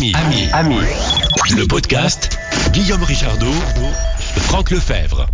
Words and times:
Ami, 0.00 0.14
ami, 0.14 0.48
ami. 0.54 0.76
Le 1.50 1.66
podcast 1.66 2.38
Guillaume 2.72 3.02
Richardot, 3.02 3.52
Franck 4.48 4.70
Lefebvre. 4.70 5.26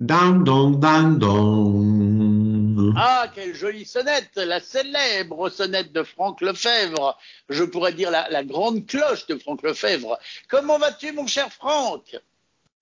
Ding 0.00 0.44
dong, 0.44 0.78
ding 0.78 1.18
dong. 1.18 2.94
Ah, 2.96 3.26
quelle 3.34 3.52
jolie 3.52 3.84
sonnette, 3.84 4.36
la 4.36 4.60
célèbre 4.60 5.48
sonnette 5.50 5.92
de 5.92 6.04
Franck 6.04 6.40
Lefebvre. 6.40 7.18
Je 7.48 7.64
pourrais 7.64 7.94
dire 7.94 8.12
la, 8.12 8.28
la 8.30 8.44
grande 8.44 8.86
cloche 8.86 9.26
de 9.26 9.36
Franck 9.38 9.64
Lefebvre. 9.64 10.16
Comment 10.48 10.78
vas-tu, 10.78 11.10
mon 11.10 11.26
cher 11.26 11.48
Franck? 11.52 12.16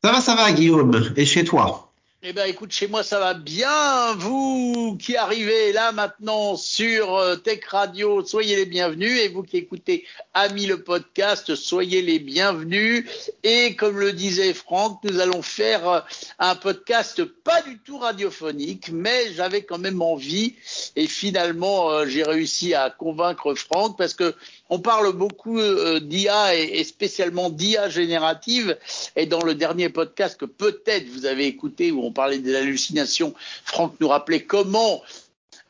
Ça 0.04 0.12
va, 0.12 0.20
ça 0.20 0.34
va, 0.34 0.52
Guillaume. 0.52 1.14
Et 1.16 1.24
chez 1.24 1.44
toi? 1.44 1.89
Eh 2.23 2.34
bien, 2.34 2.45
écoute, 2.45 2.71
chez 2.71 2.87
moi, 2.87 3.02
ça 3.02 3.18
va 3.18 3.32
bien. 3.32 4.14
Vous 4.16 4.98
qui 5.00 5.16
arrivez 5.16 5.73
là 5.73 5.91
maintenant 5.91 6.55
sur 6.55 7.14
euh, 7.14 7.37
Tech 7.37 7.64
Radio, 7.66 8.23
soyez 8.23 8.57
les 8.57 8.66
bienvenus. 8.66 9.19
Et 9.20 9.29
vous 9.29 9.43
qui 9.43 9.57
écoutez 9.57 10.05
Ami 10.34 10.66
le 10.66 10.83
podcast, 10.83 11.55
soyez 11.55 12.02
les 12.02 12.19
bienvenus. 12.19 13.06
Et 13.42 13.75
comme 13.75 13.98
le 13.98 14.12
disait 14.12 14.52
Franck, 14.52 15.02
nous 15.02 15.19
allons 15.19 15.41
faire 15.41 15.88
euh, 15.88 16.01
un 16.38 16.56
podcast 16.56 17.25
pas 17.25 17.62
du 17.62 17.78
tout 17.78 17.97
radiophonique, 17.97 18.91
mais 18.92 19.33
j'avais 19.33 19.62
quand 19.62 19.78
même 19.78 20.02
envie. 20.02 20.56
Et 20.97 21.06
finalement, 21.06 21.91
euh, 21.91 22.05
j'ai 22.05 22.23
réussi 22.23 22.75
à 22.75 22.91
convaincre 22.91 23.55
Franck 23.55 23.97
parce 23.97 24.12
que 24.12 24.34
on 24.69 24.78
parle 24.78 25.12
beaucoup 25.14 25.59
d'IA 26.00 26.55
et, 26.55 26.84
spécialement 26.84 27.50
d'IA 27.50 27.89
générative. 27.89 28.78
Et 29.16 29.27
dans 29.27 29.42
le 29.42 29.56
dernier 29.56 29.89
podcast 29.89 30.39
que 30.39 30.45
peut-être 30.45 31.09
vous 31.09 31.27
avez 31.27 31.47
écouté 31.47 31.91
où 31.91 32.05
on 32.05 32.09
parlait 32.10 32.38
des 32.38 32.55
hallucinations, 32.55 33.34
Franck 33.64 33.95
nous 34.00 34.09
rappelait 34.09 34.45
comment 34.45 35.02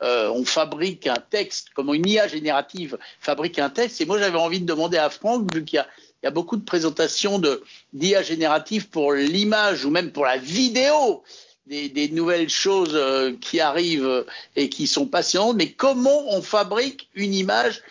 euh, 0.02 0.30
on 0.30 0.44
fabrique 0.44 1.06
un 1.06 1.22
texte, 1.30 1.68
comment 1.74 1.92
une 1.92 2.08
IA 2.08 2.26
générative 2.26 2.98
fabrique 3.20 3.58
un 3.58 3.68
texte. 3.68 4.00
Et 4.00 4.06
moi, 4.06 4.18
j'avais 4.18 4.38
envie 4.38 4.60
de 4.60 4.66
demander 4.66 4.96
à 4.96 5.10
Franck, 5.10 5.52
vu 5.54 5.64
qu'il 5.64 5.84
y 6.22 6.26
a, 6.26 6.30
beaucoup 6.30 6.56
de 6.56 6.64
présentations 6.64 7.38
de 7.38 7.62
d'IA 7.92 8.22
générative 8.22 8.88
pour 8.88 9.12
l'image 9.12 9.84
ou 9.84 9.90
même 9.90 10.10
pour 10.10 10.24
la 10.24 10.38
vidéo, 10.38 11.22
des, 11.66 12.08
nouvelles 12.08 12.48
choses 12.48 12.94
euh, 12.94 13.32
qui 13.40 13.60
arrivent 13.60 14.24
et 14.56 14.68
qui 14.68 14.86
sont 14.86 15.06
patientes, 15.06 15.56
mais 15.56 15.70
comment 15.70 16.24
on 16.34 16.42
fabrique 16.42 17.08
une 17.14 17.34
image 17.34 17.82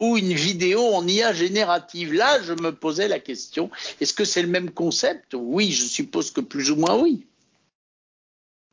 ou 0.00 0.16
une 0.16 0.32
vidéo 0.32 0.80
en 0.80 1.06
IA 1.06 1.32
générative? 1.32 2.14
Là, 2.14 2.40
je 2.42 2.54
me 2.54 2.72
posais 2.72 3.08
la 3.08 3.20
question, 3.20 3.70
est-ce 4.00 4.14
que 4.14 4.24
c'est 4.24 4.42
le 4.42 4.48
même 4.48 4.70
concept? 4.70 5.34
Oui, 5.34 5.70
je 5.70 5.84
suppose 5.84 6.30
que 6.30 6.40
plus 6.40 6.70
ou 6.70 6.76
moins 6.76 6.96
oui. 6.96 7.26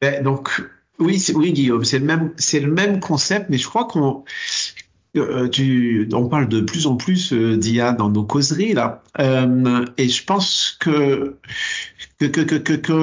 Ben, 0.05 0.21
donc, 0.21 0.61
oui, 0.99 1.23
oui, 1.33 1.51
Guillaume, 1.51 1.83
c'est 1.83 1.97
le 1.97 2.71
même, 2.71 2.99
concept, 2.99 3.47
mais 3.49 3.57
je 3.57 3.67
crois 3.67 3.85
qu'on, 3.85 4.23
euh, 5.17 6.07
on 6.13 6.27
parle 6.29 6.47
de 6.47 6.61
plus 6.61 6.85
en 6.85 6.95
plus 6.95 7.33
euh, 7.33 7.57
d'IA 7.57 7.91
dans 7.91 8.09
nos 8.09 8.23
causeries 8.23 8.73
là, 8.73 9.01
Euh, 9.19 9.85
et 9.97 10.07
je 10.07 10.23
pense 10.23 10.77
que 10.79 11.37
que 12.19 12.25
que 12.27 12.41
que, 12.41 12.73
que, 12.73 12.93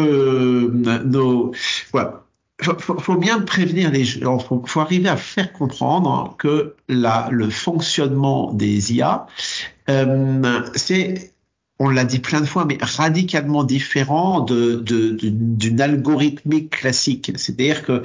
voilà. 1.93 2.25
Faut, 2.61 3.17
bien 3.17 3.41
prévenir 3.41 3.91
les 3.91 4.05
gens, 4.05 4.39
faut, 4.39 4.63
faut 4.65 4.79
arriver 4.81 5.09
à 5.09 5.17
faire 5.17 5.53
comprendre 5.53 6.37
que 6.39 6.77
la, 6.89 7.29
le 7.33 7.51
fonctionnement 7.51 8.53
des 8.53 8.93
IA, 8.95 9.27
c'est 10.77 11.33
on 11.83 11.89
l'a 11.89 12.05
dit 12.05 12.21
plein 12.21 12.41
de 12.41 12.47
fois, 12.47 12.65
mais 12.65 12.79
radicalement 12.81 13.65
différent 13.65 14.41
d'une 14.41 15.81
algorithmique 15.81 16.71
classique. 16.71 17.33
C'est-à-dire 17.35 17.83
que 17.83 18.03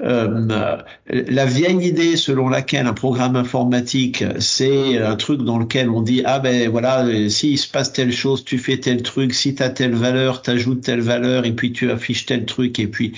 euh, 0.00 0.78
la 1.10 1.44
vieille 1.44 1.88
idée 1.88 2.16
selon 2.16 2.48
laquelle 2.48 2.86
un 2.86 2.92
programme 2.92 3.34
informatique, 3.34 4.22
c'est 4.38 4.98
un 4.98 5.16
truc 5.16 5.42
dans 5.42 5.58
lequel 5.58 5.90
on 5.90 6.02
dit 6.02 6.22
ah 6.24 6.38
ben 6.38 6.68
voilà, 6.70 7.04
s'il 7.28 7.58
se 7.58 7.68
passe 7.68 7.92
telle 7.92 8.12
chose, 8.12 8.44
tu 8.44 8.58
fais 8.58 8.78
tel 8.78 9.02
truc, 9.02 9.34
si 9.34 9.56
tu 9.56 9.62
as 9.64 9.70
telle 9.70 9.96
valeur, 9.96 10.42
tu 10.42 10.50
ajoutes 10.50 10.82
telle 10.82 11.00
valeur, 11.00 11.46
et 11.46 11.52
puis 11.52 11.72
tu 11.72 11.90
affiches 11.90 12.26
tel 12.26 12.44
truc, 12.44 12.78
et 12.78 12.86
puis 12.86 13.12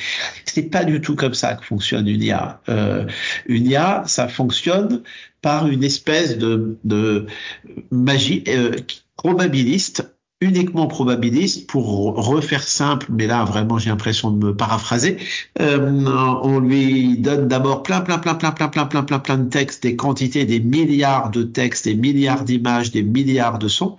c'est 0.46 0.70
pas 0.70 0.84
du 0.84 1.02
tout 1.02 1.16
comme 1.16 1.34
ça 1.34 1.54
que 1.54 1.66
fonctionne 1.66 2.08
une 2.08 2.22
IA. 2.22 2.62
Euh, 2.70 3.04
une 3.46 3.66
IA, 3.66 4.04
ça 4.06 4.26
fonctionne 4.26 5.02
par 5.42 5.68
une 5.68 5.84
espèce 5.84 6.38
de, 6.38 6.78
de 6.84 7.26
magie 7.90 8.42
euh, 8.48 8.72
probabiliste, 9.18 10.14
uniquement 10.40 10.86
probabiliste, 10.86 11.68
pour 11.68 12.14
refaire 12.16 12.62
simple, 12.62 13.06
mais 13.10 13.26
là 13.26 13.44
vraiment 13.44 13.76
j'ai 13.76 13.90
l'impression 13.90 14.30
de 14.30 14.46
me 14.46 14.54
paraphraser, 14.54 15.18
euh, 15.60 16.38
on 16.42 16.60
lui 16.60 17.18
donne 17.18 17.48
d'abord 17.48 17.82
plein, 17.82 18.00
plein, 18.00 18.18
plein, 18.18 18.36
plein, 18.36 18.52
plein, 18.52 18.68
plein, 18.68 18.86
plein, 18.86 19.02
plein, 19.02 19.18
plein 19.18 19.38
de 19.38 19.50
textes, 19.50 19.82
des 19.82 19.96
quantités, 19.96 20.46
des 20.46 20.60
milliards 20.60 21.30
de 21.30 21.42
textes, 21.42 21.84
des 21.86 21.96
milliards 21.96 22.44
d'images, 22.44 22.92
des 22.92 23.02
milliards 23.02 23.58
de 23.58 23.68
sons, 23.68 23.98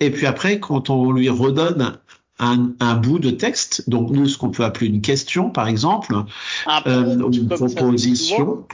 et 0.00 0.10
puis 0.10 0.26
après, 0.26 0.60
quand 0.60 0.90
on 0.90 1.10
lui 1.10 1.30
redonne 1.30 1.98
un, 2.38 2.72
un 2.80 2.94
bout 2.94 3.18
de 3.18 3.30
texte, 3.30 3.88
donc 3.88 4.10
nous 4.10 4.28
ce 4.28 4.36
qu'on 4.36 4.50
peut 4.50 4.64
appeler 4.64 4.88
une 4.88 5.00
question 5.00 5.50
par 5.50 5.66
exemple, 5.68 6.14
Un 6.66 6.82
euh, 6.86 7.30
une 7.32 7.48
proposition, 7.48 8.66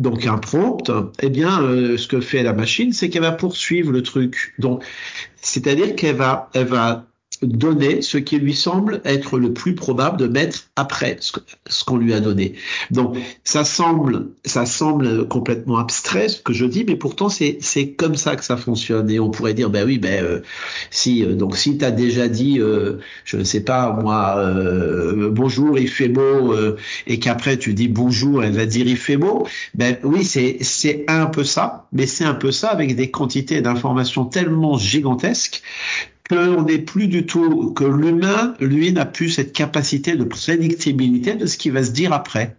donc 0.00 0.26
un 0.26 0.38
prompt, 0.38 0.90
eh 1.20 1.28
bien, 1.28 1.62
euh, 1.62 1.98
ce 1.98 2.08
que 2.08 2.22
fait 2.22 2.42
la 2.42 2.54
machine, 2.54 2.94
c'est 2.94 3.10
qu'elle 3.10 3.20
va 3.20 3.32
poursuivre 3.32 3.92
le 3.92 4.02
truc. 4.02 4.54
Donc, 4.58 4.82
c'est-à-dire 5.36 5.94
qu'elle 5.94 6.16
va, 6.16 6.48
elle 6.54 6.66
va 6.66 7.09
donner 7.42 8.02
ce 8.02 8.18
qui 8.18 8.38
lui 8.38 8.54
semble 8.54 9.00
être 9.04 9.38
le 9.38 9.52
plus 9.52 9.74
probable 9.74 10.18
de 10.18 10.26
mettre 10.26 10.64
après 10.76 11.16
ce 11.20 11.84
qu'on 11.84 11.96
lui 11.96 12.12
a 12.12 12.20
donné. 12.20 12.54
Donc, 12.90 13.16
ça 13.44 13.64
semble, 13.64 14.28
ça 14.44 14.66
semble 14.66 15.26
complètement 15.28 15.78
abstrait 15.78 16.28
ce 16.28 16.40
que 16.40 16.52
je 16.52 16.66
dis, 16.66 16.84
mais 16.84 16.96
pourtant 16.96 17.28
c'est 17.28 17.58
c'est 17.60 17.92
comme 17.92 18.14
ça 18.14 18.36
que 18.36 18.44
ça 18.44 18.56
fonctionne. 18.56 19.10
Et 19.10 19.20
on 19.20 19.30
pourrait 19.30 19.54
dire, 19.54 19.70
ben 19.70 19.86
oui, 19.86 19.98
ben 19.98 20.22
euh, 20.22 20.40
si 20.90 21.24
euh, 21.24 21.34
donc 21.34 21.56
si 21.56 21.78
t'as 21.78 21.90
déjà 21.90 22.28
dit, 22.28 22.60
euh, 22.60 22.98
je 23.24 23.38
ne 23.38 23.44
sais 23.44 23.60
pas 23.60 23.92
moi, 23.92 24.36
euh, 24.36 25.30
bonjour, 25.30 25.78
il 25.78 25.88
fait 25.88 26.08
beau, 26.08 26.52
euh, 26.52 26.76
et 27.06 27.18
qu'après 27.18 27.56
tu 27.56 27.72
dis 27.72 27.88
bonjour, 27.88 28.44
elle 28.44 28.52
va 28.52 28.66
dire 28.66 28.86
il 28.86 28.98
fait 28.98 29.16
beau. 29.16 29.46
Ben 29.74 29.96
oui, 30.02 30.24
c'est 30.24 30.58
c'est 30.60 31.04
un 31.08 31.26
peu 31.26 31.44
ça, 31.44 31.86
mais 31.92 32.06
c'est 32.06 32.24
un 32.24 32.34
peu 32.34 32.52
ça 32.52 32.68
avec 32.68 32.96
des 32.96 33.10
quantités 33.10 33.62
d'informations 33.62 34.26
tellement 34.26 34.76
gigantesques 34.76 35.62
qu'on 36.30 36.62
n'est 36.62 36.78
plus 36.78 37.08
du 37.08 37.26
tout, 37.26 37.72
que 37.72 37.82
l'humain, 37.82 38.54
lui, 38.60 38.92
n'a 38.92 39.04
plus 39.04 39.30
cette 39.30 39.52
capacité 39.52 40.14
de 40.14 40.22
prédictibilité 40.22 41.34
de 41.34 41.46
ce 41.46 41.58
qui 41.58 41.70
va 41.70 41.82
se 41.82 41.90
dire 41.90 42.12
après. 42.12 42.56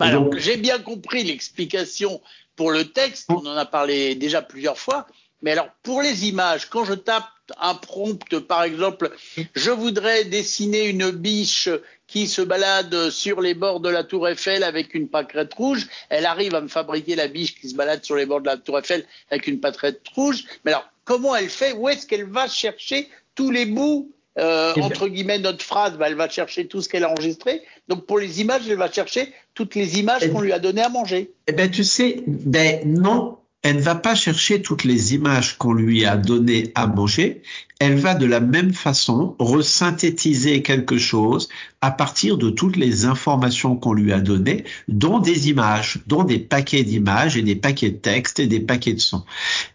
Bah 0.00 0.10
donc- 0.10 0.36
j'ai 0.36 0.56
bien 0.56 0.80
compris 0.80 1.22
l'explication 1.22 2.20
pour 2.56 2.72
le 2.72 2.84
texte, 2.84 3.30
on 3.30 3.46
en 3.46 3.56
a 3.56 3.64
parlé 3.64 4.16
déjà 4.16 4.42
plusieurs 4.42 4.78
fois, 4.78 5.06
mais 5.40 5.52
alors 5.52 5.68
pour 5.84 6.02
les 6.02 6.26
images, 6.26 6.68
quand 6.68 6.84
je 6.84 6.94
tape 6.94 7.28
un 7.60 7.74
prompt, 7.74 8.40
par 8.40 8.64
exemple, 8.64 9.12
je 9.54 9.70
voudrais 9.70 10.24
dessiner 10.24 10.88
une 10.88 11.10
biche 11.12 11.68
qui 12.08 12.26
se 12.26 12.42
balade 12.42 13.10
sur 13.10 13.40
les 13.40 13.54
bords 13.54 13.80
de 13.80 13.88
la 13.88 14.02
tour 14.02 14.28
Eiffel 14.28 14.64
avec 14.64 14.94
une 14.94 15.08
pâquerette 15.08 15.54
rouge, 15.54 15.86
elle 16.08 16.26
arrive 16.26 16.56
à 16.56 16.60
me 16.60 16.68
fabriquer 16.68 17.14
la 17.14 17.28
biche 17.28 17.54
qui 17.54 17.68
se 17.68 17.76
balade 17.76 18.04
sur 18.04 18.16
les 18.16 18.26
bords 18.26 18.40
de 18.40 18.46
la 18.46 18.56
tour 18.56 18.78
Eiffel 18.78 19.06
avec 19.30 19.46
une 19.46 19.60
pâquerette 19.60 20.02
rouge, 20.14 20.44
mais 20.64 20.72
alors 20.72 20.90
comment 21.06 21.34
elle 21.34 21.48
fait 21.48 21.72
Où 21.72 21.88
est-ce 21.88 22.06
qu'elle 22.06 22.24
va 22.24 22.46
chercher 22.48 23.08
tous 23.34 23.50
les 23.50 23.64
bouts 23.64 24.12
euh, 24.38 24.74
Eh 24.76 24.82
entre 24.82 25.08
guillemets 25.08 25.38
notre 25.38 25.64
phrase, 25.64 25.96
bah, 25.96 26.08
elle 26.08 26.16
va 26.16 26.28
chercher 26.28 26.66
tout 26.66 26.82
ce 26.82 26.90
qu'elle 26.90 27.04
a 27.04 27.10
enregistré. 27.10 27.62
Donc 27.88 28.04
pour 28.04 28.18
les 28.18 28.42
images, 28.42 28.68
elle 28.68 28.76
va 28.76 28.92
chercher 28.92 29.32
toutes 29.54 29.74
les 29.74 29.98
images 29.98 30.20
Eh 30.24 30.28
qu'on 30.28 30.42
lui 30.42 30.52
a 30.52 30.58
donné 30.58 30.82
à 30.82 30.90
manger. 30.90 31.32
Eh 31.46 31.52
ben, 31.52 31.70
tu 31.70 31.84
sais, 31.84 32.22
ben 32.26 32.82
non, 32.84 33.38
elle 33.62 33.76
ne 33.76 33.80
va 33.80 33.94
pas 33.94 34.14
chercher 34.14 34.60
toutes 34.60 34.84
les 34.84 35.14
images 35.14 35.56
qu'on 35.56 35.72
lui 35.72 36.04
a 36.04 36.16
données 36.16 36.72
à 36.74 36.86
manger. 36.86 37.42
Elle 37.78 37.98
va 37.98 38.14
de 38.14 38.24
la 38.24 38.40
même 38.40 38.72
façon 38.72 39.36
resynthétiser 39.38 40.62
quelque 40.62 40.96
chose 40.96 41.48
à 41.82 41.90
partir 41.90 42.38
de 42.38 42.48
toutes 42.48 42.76
les 42.76 43.04
informations 43.04 43.76
qu'on 43.76 43.92
lui 43.92 44.12
a 44.12 44.20
données, 44.20 44.64
dont 44.88 45.18
des 45.18 45.50
images, 45.50 45.98
dont 46.06 46.24
des 46.24 46.38
paquets 46.38 46.84
d'images 46.84 47.36
et 47.36 47.42
des 47.42 47.54
paquets 47.54 47.90
de 47.90 47.96
textes 47.96 48.40
et 48.40 48.46
des 48.46 48.60
paquets 48.60 48.94
de 48.94 49.00
sons. 49.00 49.24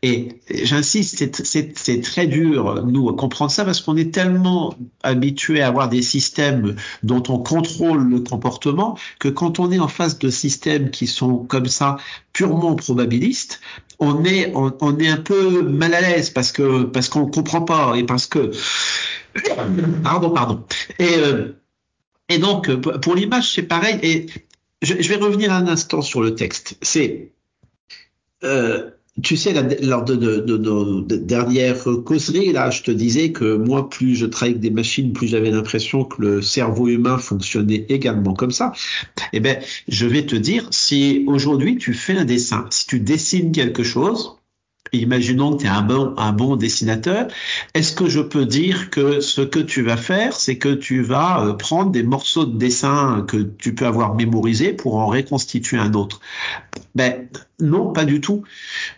Et 0.02 0.30
j'insiste, 0.50 1.46
c'est- 1.46 2.02
très 2.02 2.26
dur, 2.26 2.84
nous, 2.86 3.08
à 3.10 3.16
comprendre 3.16 3.52
ça 3.52 3.64
parce 3.64 3.82
qu'on 3.82 3.96
est 3.96 4.12
tellement 4.12 4.74
habitué 5.04 5.62
à 5.62 5.68
avoir 5.68 5.88
des 5.88 6.02
systèmes 6.02 6.76
dont 7.04 7.22
on 7.30 7.38
contrôle 7.38 8.10
le 8.10 8.20
comportement 8.22 8.98
que 9.20 9.28
quand 9.28 9.60
on 9.60 9.72
est 9.72 9.80
en 9.80 9.88
face 9.88 10.18
de 10.18 10.30
systèmes 10.30 10.90
qui 10.90 11.06
sont 11.06 11.38
comme 11.38 11.68
ça, 11.68 11.98
purement 12.34 12.76
probabilistes, 12.76 13.62
on 14.02 14.26
est, 14.26 14.52
on, 14.56 14.98
est 14.98 15.08
un 15.08 15.18
peu 15.18 15.62
mal 15.62 15.94
à 15.94 16.02
l'aise 16.02 16.32
parce 16.32 16.52
que, 16.52 16.84
parce 16.84 17.08
qu'on 17.08 17.28
comprend 17.28 17.62
pas 17.62 17.94
et 17.96 18.04
parce 18.04 18.26
que, 18.26 18.52
pardon, 20.04 20.32
pardon. 20.32 20.64
Et, 20.98 21.18
euh, 21.18 21.54
et 22.28 22.40
donc, 22.40 22.74
pour 23.02 23.16
l'image, 23.16 23.54
c'est 23.54 23.64
pareil. 23.64 24.00
Et 24.02 24.26
je, 24.82 24.96
je 25.00 25.08
vais 25.08 25.18
revenir 25.18 25.54
un 25.54 25.68
instant 25.68 26.02
sur 26.02 26.22
le 26.22 26.34
texte. 26.34 26.78
C'est, 26.82 27.32
euh, 28.44 28.90
tu 29.22 29.36
sais, 29.36 29.54
lors 29.82 30.06
de, 30.06 30.16
de, 30.16 30.38
de 30.38 30.58
nos 30.58 31.02
dernières 31.02 31.84
causeries, 32.06 32.54
là, 32.54 32.70
je 32.70 32.82
te 32.82 32.92
disais 32.92 33.32
que 33.32 33.56
moi, 33.56 33.90
plus 33.90 34.16
je 34.16 34.26
travaille 34.26 34.52
avec 34.52 34.62
des 34.62 34.70
machines, 34.70 35.12
plus 35.12 35.28
j'avais 35.28 35.52
l'impression 35.52 36.06
que 36.06 36.22
le 36.22 36.42
cerveau 36.42 36.88
humain 36.88 37.18
fonctionnait 37.18 37.86
également 37.90 38.34
comme 38.34 38.52
ça. 38.52 38.72
Eh 39.34 39.42
ben, 39.42 39.62
je 39.88 40.06
vais 40.06 40.26
te 40.26 40.36
dire, 40.36 40.68
si 40.72 41.26
aujourd'hui 41.28 41.78
tu 41.78 41.94
fais 41.94 42.18
un 42.18 42.26
dessin, 42.26 42.66
si 42.70 42.88
tu 42.88 43.00
dessines 43.02 43.52
quelque 43.52 43.84
chose, 43.84 44.38
imaginons 44.94 45.56
que 45.56 45.62
tu 45.62 45.68
es 45.68 45.70
un 45.70 45.82
bon, 45.82 46.14
un 46.18 46.34
bon 46.34 46.56
dessinateur, 46.56 47.28
est-ce 47.74 47.94
que 47.94 48.08
je 48.08 48.20
peux 48.20 48.46
dire 48.46 48.90
que 48.90 49.22
ce 49.22 49.42
que 49.42 49.60
tu 49.60 49.82
vas 49.82 49.98
faire, 49.98 50.34
c'est 50.36 50.58
que 50.58 50.74
tu 50.74 51.02
vas 51.02 51.46
euh, 51.46 51.54
prendre 51.54 51.92
des 51.92 52.04
morceaux 52.04 52.46
de 52.46 52.58
dessin 52.58 53.26
que 53.28 53.38
tu 53.38 53.74
peux 53.74 53.86
avoir 53.86 54.16
mémorisés 54.16 54.74
pour 54.74 54.96
en 54.96 55.08
reconstituer 55.08 55.78
un 55.78 55.94
autre? 55.94 56.20
Ben 56.96 57.28
non, 57.60 57.94
pas 57.94 58.06
du 58.06 58.22
tout. 58.22 58.44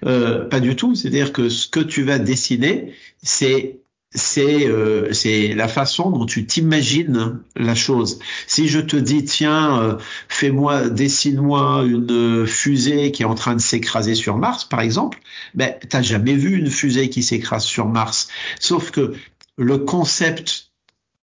Euh, 0.06 0.45
pas 0.48 0.60
du 0.60 0.75
tout. 0.75 0.95
C'est-à-dire 0.95 1.34
que 1.34 1.50
ce 1.50 1.68
que 1.68 1.80
tu 1.80 2.04
vas 2.04 2.18
dessiner, 2.18 2.94
c'est 3.22 3.80
c'est 4.15 4.68
euh, 4.68 5.12
c'est 5.13 5.54
la 5.56 5.68
façon 5.68 6.12
dont 6.12 6.25
tu 6.25 6.45
t'imagines 6.45 7.39
la 7.56 7.75
chose. 7.75 8.19
Si 8.48 8.68
je 8.68 8.80
te 8.80 8.95
dis 8.95 9.24
tiens, 9.25 9.81
euh, 9.81 9.98
fais-moi 10.27 10.89
dessine-moi 10.89 11.83
une 11.86 12.45
fusée 12.45 13.12
qui 13.12 13.24
est 13.24 13.25
en 13.25 13.36
train 13.36 13.56
de 13.56 13.62
s'écraser 13.62 14.15
sur 14.15 14.38
Mars 14.38 14.65
par 14.65 14.81
exemple, 14.81 15.19
ben 15.56 15.74
t'as 15.89 16.01
jamais 16.01 16.36
vu 16.36 16.57
une 16.57 16.69
fusée 16.69 17.10
qui 17.10 17.24
s'écrase 17.24 17.63
sur 17.63 17.88
Mars. 17.88 18.27
Sauf 18.60 18.92
que 18.92 19.13
le 19.57 19.77
concept 19.80 20.71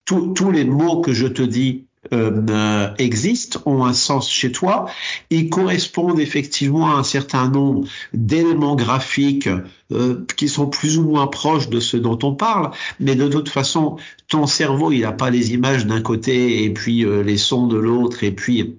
tous 0.05 0.50
les 0.50 0.64
mots 0.64 1.02
que 1.02 1.12
je 1.12 1.26
te 1.26 1.43
dis 1.43 1.88
euh, 2.12 2.95
existent, 2.99 3.61
ont 3.67 3.85
un 3.85 3.93
sens 3.93 4.31
chez 4.31 4.53
toi, 4.53 4.87
ils 5.31 5.50
correspondent 5.50 6.21
effectivement 6.21 6.95
à 6.95 6.99
un 6.99 7.03
certain 7.03 7.49
nombre 7.49 7.89
d'éléments 8.15 8.77
graphiques 8.77 9.49
euh, 9.93 10.25
qui 10.37 10.49
sont 10.49 10.69
plus 10.69 10.99
ou 10.99 11.03
moins 11.03 11.27
proches 11.27 11.69
de 11.69 11.81
ce 11.81 11.97
dont 11.97 12.19
on 12.23 12.35
parle, 12.35 12.71
mais 13.00 13.17
de 13.17 13.27
toute 13.27 13.49
façon, 13.49 13.97
ton 14.29 14.47
cerveau, 14.47 14.93
il 14.93 15.00
n'a 15.00 15.12
pas 15.12 15.31
les 15.31 15.53
images 15.53 15.87
d'un 15.87 16.00
côté 16.00 16.62
et 16.65 16.73
puis 16.73 17.05
euh, 17.05 17.23
les 17.23 17.37
sons 17.37 17.67
de 17.67 17.77
l'autre, 17.77 18.23
et 18.23 18.33
puis 18.33 18.77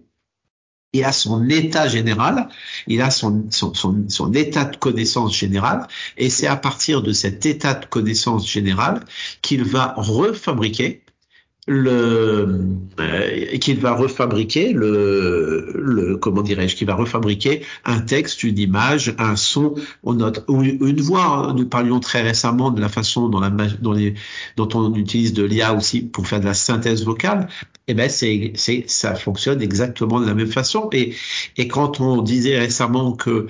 il 0.93 1.03
a 1.03 1.11
son 1.11 1.47
état 1.49 1.87
général, 1.87 2.47
il 2.87 3.01
a 3.01 3.11
son, 3.11 3.45
son, 3.51 3.73
son, 3.73 4.05
son 4.07 4.33
état 4.33 4.65
de 4.65 4.77
connaissance 4.77 5.37
générale, 5.37 5.87
et 6.17 6.29
c'est 6.29 6.47
à 6.47 6.55
partir 6.55 7.03
de 7.03 7.11
cet 7.11 7.45
état 7.45 7.73
de 7.73 7.85
connaissance 7.85 8.49
générale 8.49 9.03
qu'il 9.41 9.63
va 9.63 9.93
refabriquer 9.97 11.03
le 11.69 12.65
euh, 12.99 13.57
qu'il 13.59 13.79
va 13.79 13.93
refabriquer 13.93 14.73
le, 14.73 15.71
le 15.75 16.17
comment 16.17 16.41
dirais-je 16.41 16.75
qu'il 16.75 16.87
va 16.87 16.95
refabriquer 16.95 17.61
un 17.85 17.99
texte 17.99 18.41
une 18.41 18.57
image 18.57 19.13
un 19.19 19.35
son 19.35 19.75
on 20.03 20.15
note 20.15 20.43
ou 20.47 20.63
une 20.63 20.99
voix 20.99 21.53
nous 21.55 21.67
parlions 21.67 21.99
très 21.99 22.23
récemment 22.23 22.71
de 22.71 22.81
la 22.81 22.89
façon 22.89 23.29
dont 23.29 24.69
on 24.73 24.95
utilise 24.95 25.33
de 25.33 25.43
l'IA 25.43 25.75
aussi 25.75 26.01
pour 26.01 26.27
faire 26.27 26.39
de 26.39 26.45
la 26.45 26.55
synthèse 26.55 27.05
vocale. 27.05 27.47
Eh 27.87 27.93
ben 27.93 28.09
c'est 28.09 28.53
c'est 28.55 28.85
ça 28.87 29.13
fonctionne 29.13 29.61
exactement 29.61 30.19
de 30.19 30.25
la 30.25 30.33
même 30.33 30.51
façon. 30.51 30.89
Et 30.91 31.13
et 31.57 31.67
quand 31.67 32.01
on 32.01 32.23
disait 32.23 32.57
récemment 32.57 33.13
que 33.13 33.45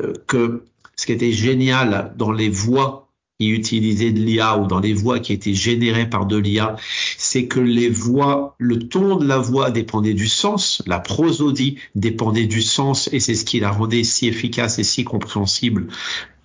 euh, 0.00 0.14
que 0.26 0.64
ce 0.96 1.06
qui 1.06 1.12
était 1.12 1.32
génial 1.32 2.14
dans 2.16 2.32
les 2.32 2.48
voix 2.48 3.07
qui 3.38 3.50
utilisaient 3.50 4.10
de 4.10 4.18
l'IA 4.18 4.58
ou 4.58 4.66
dans 4.66 4.80
les 4.80 4.92
voix 4.92 5.20
qui 5.20 5.32
étaient 5.32 5.54
générées 5.54 6.10
par 6.10 6.26
de 6.26 6.36
l'IA, 6.36 6.76
c'est 7.16 7.46
que 7.46 7.60
les 7.60 7.88
voix, 7.88 8.56
le 8.58 8.80
ton 8.80 9.16
de 9.16 9.26
la 9.26 9.38
voix 9.38 9.70
dépendait 9.70 10.14
du 10.14 10.26
sens, 10.26 10.82
la 10.86 10.98
prosodie 10.98 11.78
dépendait 11.94 12.46
du 12.46 12.62
sens 12.62 13.08
et 13.12 13.20
c'est 13.20 13.36
ce 13.36 13.44
qui 13.44 13.60
la 13.60 13.70
rendait 13.70 14.02
si 14.02 14.26
efficace 14.26 14.78
et 14.80 14.84
si 14.84 15.04
compréhensible 15.04 15.88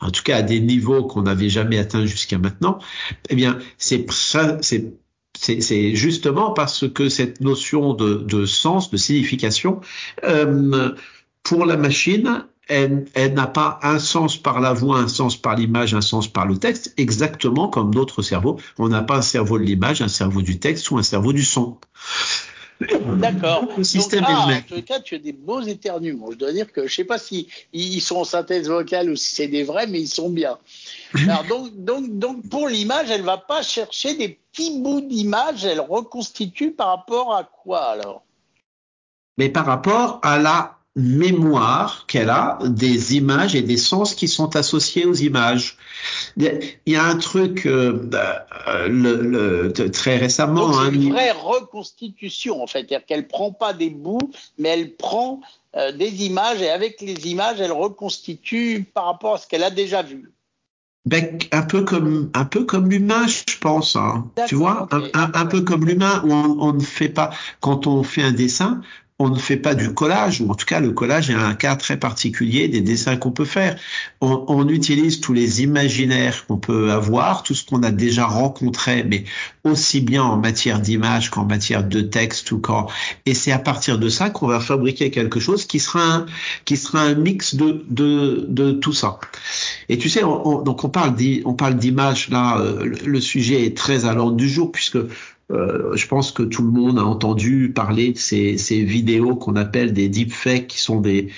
en 0.01 0.12
tout 0.12 0.22
cas 0.22 0.38
à 0.38 0.42
des 0.42 0.60
niveaux 0.60 1.04
qu'on 1.06 1.24
n'avait 1.24 1.50
jamais 1.50 1.78
atteints 1.78 2.06
jusqu'à 2.06 2.38
maintenant, 2.38 2.78
eh 3.30 3.36
bien, 3.36 3.57
c'est 3.78 4.06
c'est 5.39 5.96
justement 5.96 6.51
parce 6.51 6.88
que 6.89 7.10
cette 7.10 7.42
notion 7.42 7.94
de, 7.94 8.16
de 8.16 8.46
sens, 8.46 8.92
de 8.92 8.98
signification, 8.98 9.81
euh, 10.24 10.92
pour 11.42 11.66
la 11.66 11.78
machine, 11.78 12.46
elle, 12.68 13.06
n'a 13.33 13.48
pas 13.48 13.80
un 13.83 14.00
sens 14.00 14.38
par 14.38 14.60
la 14.60 14.74
voix, 14.74 14.98
un 14.98 15.07
sens 15.07 15.36
par 15.36 15.56
l'image, 15.56 15.94
un 15.94 16.01
sens 16.01 16.27
par 16.27 16.45
le 16.45 16.57
texte, 16.57 16.94
exactement 16.98 17.68
comme 17.68 17.94
d'autres 17.94 18.21
cerveaux. 18.21 18.57
On 18.77 18.89
n'a 18.89 19.01
pas 19.01 19.18
un 19.18 19.21
cerveau 19.21 19.57
de 19.60 19.63
l'image, 19.63 20.01
un 20.01 20.07
cerveau 20.07 20.42
du 20.42 20.60
texte 20.60 20.89
ou 20.92 20.98
un 20.98 21.04
cerveau 21.04 21.33
du 21.33 21.44
son. 21.44 21.77
D'accord. 22.80 23.68
Le 23.77 23.83
système 23.83 24.25
ah, 24.27 24.48
En 24.48 24.62
tout 24.62 24.81
cas, 24.81 25.00
tu 25.00 25.15
as 25.15 25.19
des 25.19 25.31
beaux 25.31 25.62
éternuements. 25.62 26.31
Je 26.31 26.38
dois 26.38 26.51
dire 26.51 26.71
que 26.71 26.88
je 26.88 26.94
sais 26.94 27.04
pas 27.04 27.18
si 27.18 27.48
ils 27.71 28.01
sont 28.01 28.18
en 28.18 28.24
synthèse 28.24 28.68
vocale 28.68 29.10
ou 29.10 29.15
si 29.15 29.36
c'est 29.36 29.48
des 29.48 29.63
vrais, 29.63 29.88
mais 29.88 30.01
ils 30.01 30.07
sont 30.07 30.30
bien. 30.30 30.57
Alors 31.13 31.44
donc, 31.44 31.71
donc, 31.75 32.18
donc 32.18 32.50
pour 32.50 32.68
l'image, 32.68 33.10
elle 33.10 33.21
va 33.21 33.38
pas 33.38 33.62
chercher 33.62 34.15
des 34.15 34.39
petits 34.51 34.80
bouts 34.80 35.01
d'image, 35.01 35.65
elle 35.65 35.80
reconstitue 35.80 36.71
par 36.71 36.88
rapport 36.88 37.33
à 37.36 37.44
quoi 37.44 37.83
alors? 37.83 38.24
Mais 39.38 39.50
par 39.50 39.65
rapport 39.65 40.19
à 40.21 40.38
la 40.38 40.77
mémoire 40.95 42.06
qu'elle 42.07 42.30
a 42.30 42.60
des 42.63 43.16
images 43.16 43.56
et 43.56 43.63
des 43.63 43.78
sens 43.78 44.13
qui 44.13 44.28
sont 44.28 44.56
associés 44.56 45.06
aux 45.06 45.16
images. 45.16 45.78
Il 46.38 46.72
y 46.86 46.95
a 46.95 47.04
un 47.04 47.18
truc 47.18 47.66
euh, 47.66 47.92
bah, 47.94 48.45
le, 48.88 49.16
le, 49.22 49.92
très 49.92 50.18
récemment. 50.18 50.72
C'est 50.74 50.94
une 50.94 51.12
vraie 51.12 51.31
reconstitution 51.31 52.62
en 52.62 52.68
fait, 52.68 52.80
c'est-à-dire 52.80 53.06
qu'elle 53.06 53.28
prend 53.28 53.51
pas 53.51 53.74
des 53.74 53.90
bouts, 53.90 54.31
mais 54.60 54.69
elle 54.69 54.95
prend 54.95 55.42
euh, 55.75 55.92
des 55.92 56.25
images 56.25 56.62
et 56.62 56.69
avec 56.69 57.01
les 57.01 57.28
images, 57.28 57.60
elle 57.60 57.72
reconstitue 57.72 58.86
par 58.94 59.06
rapport 59.06 59.36
à 59.36 59.38
ce 59.39 59.48
qu'elle 59.48 59.63
a 59.63 59.72
déjà 59.72 60.04
vu. 60.04 60.31
Ben, 61.06 61.38
un 61.51 61.63
peu 61.63 61.84
comme 61.84 62.30
un 62.34 62.46
peu 62.46 62.63
comme 62.63 62.89
l'humain, 62.89 63.28
je 63.28 63.57
pense. 63.60 63.98
Hein. 63.98 64.30
Tu 64.48 64.56
vois, 64.56 64.88
un, 64.92 65.31
un, 65.34 65.46
peu 65.48 65.62
comme 65.62 65.86
l'humain, 65.86 66.22
où 66.24 66.31
on, 66.31 66.69
on, 66.69 66.74
ne 66.74 66.80
fait 66.80 67.10
pas 67.10 67.31
quand 67.60 67.88
on 67.88 68.04
fait 68.04 68.22
un 68.22 68.31
dessin, 68.31 68.81
on 69.24 69.30
ne 69.30 69.40
fait 69.40 69.58
pas 69.58 69.74
du 69.74 69.94
collage, 69.94 70.42
ou 70.42 70.52
en 70.52 70.56
tout 70.56 70.66
cas 70.66 70.81
le 70.81 70.92
collage 70.92 71.30
est 71.30 71.34
un 71.34 71.54
cas 71.54 71.78
très 71.78 71.98
particulier 71.98 72.68
des 72.68 72.81
dessins 72.81 73.16
qu'on 73.16 73.31
peut 73.31 73.46
faire. 73.46 73.78
On, 74.20 74.68
utilise 74.68 75.20
tous 75.22 75.34
les 75.34 75.62
imaginaires 75.62 76.46
qu'on 76.46 76.58
peut 76.58 76.92
avoir, 76.92 77.44
tout 77.44 77.54
ce 77.54 77.66
qu'on 77.66 77.84
a 77.84 77.92
déjà 77.92 78.25
rencontré, 78.25 79.04
mais 79.04 79.24
aussi 79.64 80.02
bien 80.02 80.24
en 80.24 80.38
matière 80.38 80.80
d'image 80.80 81.30
qu'en 81.30 81.46
matière 81.46 81.84
de 81.84 82.02
texte 82.02 82.52
ou 82.52 82.60
quand. 82.60 82.88
Et 83.25 83.34
c'est 83.34 83.52
à 83.52 83.60
partir 83.60 83.98
de 83.98 84.10
ça 84.10 84.30
qu'on 84.30 84.48
va 84.48 84.60
fabriquer 84.60 85.10
quelque 85.10 85.40
chose 85.40 85.66
qui 85.66 85.80
sera 85.80 86.25
un, 86.96 87.16
mix 87.16 87.56
de, 87.56 88.72
tout 88.72 88.94
ça. 88.94 89.20
Et 89.90 89.98
tu 89.98 90.10
sais, 90.10 90.24
on 90.24 90.90
parle 90.90 91.75
d'image 91.78 92.30
là, 92.30 92.58
euh, 92.60 92.94
le 93.06 93.22
sujet 93.22 93.66
est 93.66 93.78
très 93.78 94.06
à 94.06 94.14
l'ordre 94.14 94.36
du 94.36 94.50
jour 94.50 94.72
puisque 94.72 94.98
euh, 95.54 95.96
je 95.96 96.08
pense 96.08 96.32
que 96.32 96.44
tout 96.44 96.64
le 96.64 96.72
monde 96.72 96.98
a 96.98 97.04
entendu 97.04 97.72
parler 97.74 98.14
de 98.14 98.18
ces, 98.18 98.56
vidéos 98.84 99.36
qu'on 99.36 99.56
appelle 99.56 99.94
des 99.94 100.10
deepfakes, 100.10 100.68
qui 100.68 100.80
sont 100.80 101.00
des 101.00 101.30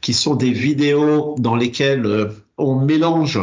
qui 0.00 0.12
sont 0.12 0.34
des 0.34 0.50
vidéos 0.50 1.36
dans 1.38 1.56
lesquelles 1.56 2.06
euh, 2.06 2.26
on 2.58 2.84
mélange 2.84 3.38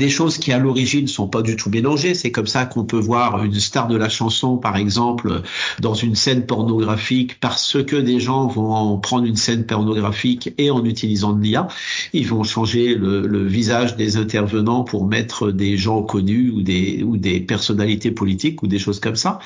des 0.00 0.08
choses 0.08 0.38
qui 0.38 0.50
à 0.50 0.58
l'origine 0.58 1.06
sont 1.06 1.28
pas 1.28 1.42
du 1.42 1.56
tout 1.56 1.68
mélangées. 1.68 2.14
C'est 2.14 2.32
comme 2.32 2.46
ça 2.46 2.64
qu'on 2.64 2.84
peut 2.84 2.98
voir 2.98 3.44
une 3.44 3.54
star 3.54 3.86
de 3.86 3.96
la 3.96 4.08
chanson, 4.08 4.56
par 4.56 4.78
exemple, 4.78 5.42
dans 5.78 5.92
une 5.92 6.14
scène 6.14 6.46
pornographique, 6.46 7.38
parce 7.38 7.76
que 7.84 7.96
des 7.96 8.18
gens 8.18 8.46
vont 8.46 8.98
prendre 8.98 9.26
une 9.26 9.36
scène 9.36 9.66
pornographique 9.66 10.54
et 10.56 10.70
en 10.70 10.84
utilisant 10.86 11.34
de 11.34 11.42
l'IA, 11.42 11.68
ils 12.14 12.26
vont 12.26 12.42
changer 12.44 12.94
le, 12.94 13.46
visage 13.46 13.96
des 13.96 14.16
intervenants 14.16 14.84
pour 14.84 15.06
mettre 15.06 15.50
des 15.50 15.76
gens 15.76 16.02
connus 16.02 16.50
ou 16.50 16.62
des 16.62 17.02
ou 17.02 17.16
des 17.16 17.40
personnalités 17.40 18.10
politiques 18.10 18.62
ou 18.62 18.66
des 18.66 18.78
choses 18.78 19.00
comme 19.00 19.16
ça. 19.16 19.38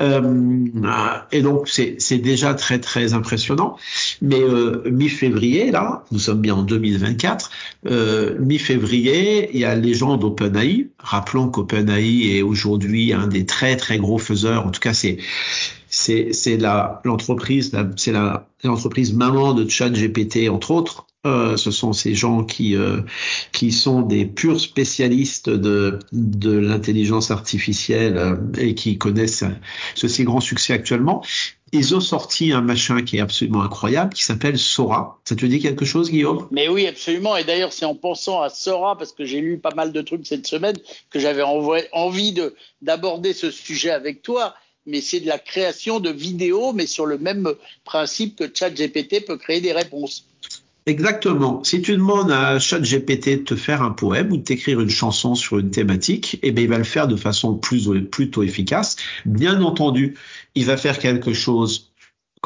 Euh, 0.00 0.66
et 1.32 1.40
donc 1.40 1.68
c'est 1.68 2.18
déjà 2.18 2.52
très 2.54 2.78
très 2.78 3.14
impressionnant. 3.14 3.76
Mais 4.20 4.40
euh, 4.40 4.82
mi-février, 4.90 5.70
là, 5.70 6.04
nous 6.12 6.18
sommes 6.18 6.40
bien 6.40 6.56
en 6.56 6.62
2024, 6.62 7.50
euh, 7.86 8.36
mi-février, 8.38 9.50
il 9.54 9.60
y 9.60 9.64
a 9.64 9.74
les 9.74 9.93
gens 9.94 10.16
d'OpenAI. 10.16 10.88
Rappelons 10.98 11.48
qu'OpenAI 11.48 12.36
est 12.36 12.42
aujourd'hui 12.42 13.12
un 13.12 13.26
des 13.26 13.46
très 13.46 13.76
très 13.76 13.98
gros 13.98 14.18
faiseurs. 14.18 14.66
En 14.66 14.70
tout 14.70 14.80
cas, 14.80 14.94
c'est 14.94 15.18
c'est 15.88 16.56
la 16.56 17.00
l'entreprise 17.04 17.72
c'est 17.96 18.12
la 18.12 18.48
l'entreprise 18.64 19.12
maman 19.12 19.54
de 19.54 19.68
ChatGPT 19.68 20.48
entre 20.48 20.72
autres. 20.72 21.06
Euh, 21.26 21.56
ce 21.56 21.70
sont 21.70 21.94
ces 21.94 22.14
gens 22.14 22.44
qui 22.44 22.76
euh, 22.76 23.00
qui 23.52 23.72
sont 23.72 24.02
des 24.02 24.26
purs 24.26 24.60
spécialistes 24.60 25.48
de 25.48 25.98
de 26.12 26.52
l'intelligence 26.52 27.30
artificielle 27.30 28.18
euh, 28.18 28.36
et 28.58 28.74
qui 28.74 28.98
connaissent 28.98 29.44
ceci 29.94 30.24
grand 30.24 30.40
succès 30.40 30.74
actuellement 30.74 31.24
ils 31.74 31.94
ont 31.94 32.00
sorti 32.00 32.52
un 32.52 32.60
machin 32.60 33.02
qui 33.02 33.16
est 33.16 33.20
absolument 33.20 33.62
incroyable, 33.62 34.14
qui 34.14 34.22
s'appelle 34.22 34.58
Sora. 34.58 35.20
Ça 35.24 35.34
te 35.34 35.44
dit 35.44 35.58
quelque 35.58 35.84
chose, 35.84 36.10
Guillaume? 36.10 36.46
Mais 36.50 36.68
oui, 36.68 36.86
absolument. 36.86 37.36
Et 37.36 37.44
d'ailleurs, 37.44 37.72
c'est 37.72 37.84
en 37.84 37.94
pensant 37.94 38.40
à 38.40 38.48
Sora, 38.48 38.96
parce 38.96 39.12
que 39.12 39.24
j'ai 39.24 39.40
lu 39.40 39.58
pas 39.58 39.74
mal 39.74 39.92
de 39.92 40.00
trucs 40.00 40.26
cette 40.26 40.46
semaine, 40.46 40.76
que 41.10 41.18
j'avais 41.18 41.42
envie 41.42 42.32
de 42.32 42.54
d'aborder 42.82 43.32
ce 43.32 43.50
sujet 43.50 43.90
avec 43.90 44.22
toi. 44.22 44.54
Mais 44.86 45.00
c'est 45.00 45.20
de 45.20 45.26
la 45.26 45.38
création 45.38 45.98
de 45.98 46.10
vidéos, 46.10 46.72
mais 46.72 46.86
sur 46.86 47.06
le 47.06 47.16
même 47.18 47.54
principe 47.84 48.36
que 48.36 48.50
ChatGPT 48.52 49.24
peut 49.24 49.38
créer 49.38 49.60
des 49.60 49.72
réponses. 49.72 50.26
Exactement. 50.86 51.64
Si 51.64 51.80
tu 51.80 51.92
demandes 51.92 52.30
à 52.30 52.58
ChatGPT 52.58 53.38
de 53.38 53.44
te 53.44 53.56
faire 53.56 53.80
un 53.80 53.90
poème 53.90 54.32
ou 54.32 54.36
de 54.36 54.42
t'écrire 54.42 54.80
une 54.80 54.90
chanson 54.90 55.34
sur 55.34 55.58
une 55.58 55.70
thématique, 55.70 56.38
eh 56.42 56.52
bien, 56.52 56.64
il 56.64 56.68
va 56.68 56.76
le 56.76 56.84
faire 56.84 57.08
de 57.08 57.16
façon 57.16 57.56
plus, 57.56 57.88
plutôt 58.10 58.42
efficace. 58.42 58.96
Bien 59.24 59.62
entendu, 59.62 60.14
il 60.54 60.66
va 60.66 60.76
faire 60.76 60.98
quelque 60.98 61.32
chose 61.32 61.90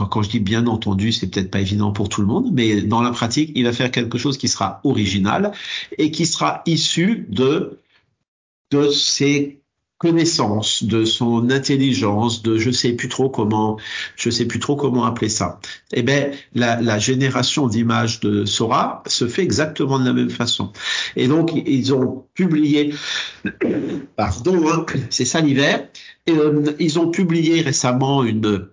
quand, 0.07 0.23
je 0.23 0.31
dis 0.31 0.39
bien 0.39 0.69
entendu, 0.69 1.11
c'est 1.11 1.27
peut-être 1.27 1.51
pas 1.51 1.61
évident 1.61 1.91
pour 1.91 2.09
tout 2.09 2.21
le 2.21 2.29
monde, 2.29 2.51
mais 2.53 2.83
dans 2.83 3.03
la 3.03 3.11
pratique, 3.11 3.51
il 3.57 3.65
va 3.65 3.73
faire 3.73 3.91
quelque 3.91 4.17
chose 4.17 4.39
qui 4.39 4.47
sera 4.47 4.81
original 4.85 5.51
et 5.99 6.13
qui 6.13 6.25
sera 6.25 6.63
issu 6.67 7.27
de 7.29 7.81
de 8.71 8.91
ses 8.91 9.61
connaissance, 9.99 10.85
de 10.85 11.05
son 11.05 11.51
intelligence, 11.51 12.43
de 12.43 12.57
je 12.57 12.71
sais 12.71 12.93
plus 12.93 13.09
trop 13.09 13.29
comment, 13.29 13.79
je 14.17 14.31
sais 14.31 14.47
plus 14.47 14.61
trop 14.61 14.77
comment 14.77 15.05
appeler 15.05 15.29
ça. 15.29 15.61
Eh 15.93 16.03
ben, 16.03 16.33
la, 16.55 16.81
la 16.81 16.99
génération 17.01 17.67
d'images 17.67 18.21
de 18.21 18.45
Sora 18.45 19.03
se 19.07 19.27
fait 19.27 19.43
exactement 19.43 19.99
de 19.99 20.05
la 20.05 20.13
même 20.13 20.31
façon. 20.31 20.73
Et 21.17 21.27
donc, 21.27 21.53
ils 21.55 21.93
ont 21.93 22.25
publié, 22.35 22.95
pardon, 24.17 24.69
hein, 24.71 24.87
c'est 25.11 25.25
ça 25.25 25.41
l'hiver, 25.41 25.89
euh, 26.29 26.73
ils 26.79 26.99
ont 27.01 27.11
publié 27.11 27.61
récemment 27.61 28.23
une 28.23 28.69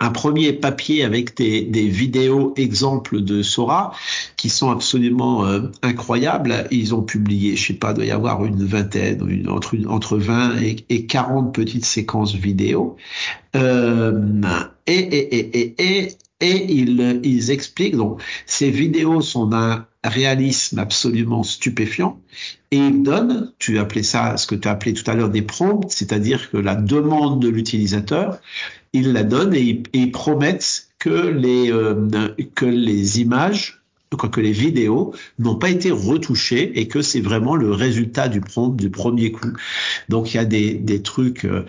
un 0.00 0.10
premier 0.10 0.52
papier 0.52 1.04
avec 1.04 1.36
des, 1.36 1.88
vidéos 1.88 2.54
exemples 2.56 3.20
de 3.20 3.42
Sora 3.42 3.92
qui 4.36 4.48
sont 4.48 4.70
absolument 4.70 5.46
euh, 5.46 5.62
incroyables. 5.82 6.66
Ils 6.70 6.94
ont 6.94 7.02
publié, 7.02 7.56
je 7.56 7.68
sais 7.68 7.74
pas, 7.74 7.92
doit 7.92 8.04
y 8.04 8.10
avoir 8.10 8.44
une 8.44 8.64
vingtaine, 8.64 9.46
entre, 9.48 9.74
une, 9.74 9.88
entre 9.88 10.18
20 10.18 10.60
et, 10.62 10.76
et 10.88 11.06
40 11.06 11.54
petites 11.54 11.84
séquences 11.84 12.34
vidéo. 12.34 12.96
Euh, 13.56 14.40
et, 14.86 14.92
et, 14.92 15.58
et, 15.58 15.74
et, 15.78 16.08
et 16.40 16.72
ils, 16.72 17.20
ils 17.22 17.50
expliquent, 17.50 17.96
donc 17.96 18.20
ces 18.46 18.70
vidéos 18.70 19.20
sont 19.20 19.46
d'un 19.46 19.86
réalisme 20.04 20.78
absolument 20.78 21.42
stupéfiant 21.42 22.20
et 22.70 22.76
ils 22.76 23.02
donnent, 23.02 23.52
tu 23.58 23.78
appelais 23.78 24.02
ça, 24.02 24.36
ce 24.36 24.46
que 24.46 24.54
tu 24.54 24.68
as 24.68 24.72
appelé 24.72 24.94
tout 24.94 25.08
à 25.10 25.14
l'heure 25.14 25.30
des 25.30 25.42
prompts, 25.42 25.90
c'est-à-dire 25.90 26.50
que 26.50 26.56
la 26.56 26.74
demande 26.74 27.40
de 27.40 27.48
l'utilisateur, 27.48 28.38
ils 28.92 29.12
la 29.12 29.24
donnent 29.24 29.54
et, 29.54 29.82
ils 29.92 30.12
promettent 30.12 30.88
que 30.98 31.28
les, 31.28 31.72
euh, 31.72 32.34
que 32.54 32.66
les 32.66 33.20
images 33.20 33.80
que 34.16 34.40
les 34.40 34.52
vidéos 34.52 35.14
n'ont 35.38 35.56
pas 35.56 35.70
été 35.70 35.90
retouchées 35.90 36.78
et 36.78 36.88
que 36.88 37.02
c'est 37.02 37.20
vraiment 37.20 37.56
le 37.56 37.72
résultat 37.72 38.28
du 38.28 38.40
prompt 38.40 38.76
du 38.76 38.90
premier 38.90 39.32
coup. 39.32 39.52
Donc 40.08 40.32
il 40.32 40.36
y 40.36 40.40
a 40.40 40.44
des, 40.44 40.74
des 40.74 41.02
trucs 41.02 41.44
euh, 41.44 41.64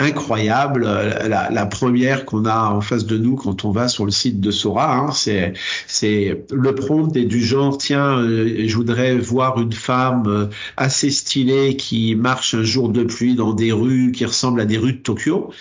incroyable. 0.00 0.84
La, 0.84 1.50
la 1.50 1.66
première 1.66 2.24
qu'on 2.24 2.44
a 2.46 2.70
en 2.70 2.80
face 2.80 3.06
de 3.06 3.16
nous 3.16 3.36
quand 3.36 3.64
on 3.64 3.70
va 3.70 3.88
sur 3.88 4.04
le 4.04 4.10
site 4.10 4.40
de 4.40 4.50
Sora, 4.50 4.96
hein, 4.96 5.12
c'est 5.12 5.52
c'est 5.86 6.44
le 6.50 6.74
prompt 6.74 7.16
est 7.16 7.24
du 7.24 7.40
genre 7.40 7.78
tiens, 7.78 8.18
euh, 8.18 8.64
je 8.66 8.76
voudrais 8.76 9.16
voir 9.16 9.60
une 9.60 9.72
femme 9.72 10.24
euh, 10.26 10.46
assez 10.76 11.10
stylée 11.10 11.76
qui 11.76 12.14
marche 12.16 12.54
un 12.54 12.64
jour 12.64 12.88
de 12.88 13.04
pluie 13.04 13.34
dans 13.34 13.52
des 13.52 13.72
rues 13.72 14.12
qui 14.12 14.24
ressemblent 14.24 14.60
à 14.60 14.66
des 14.66 14.78
rues 14.78 14.94
de 14.94 14.98
Tokyo 14.98 15.52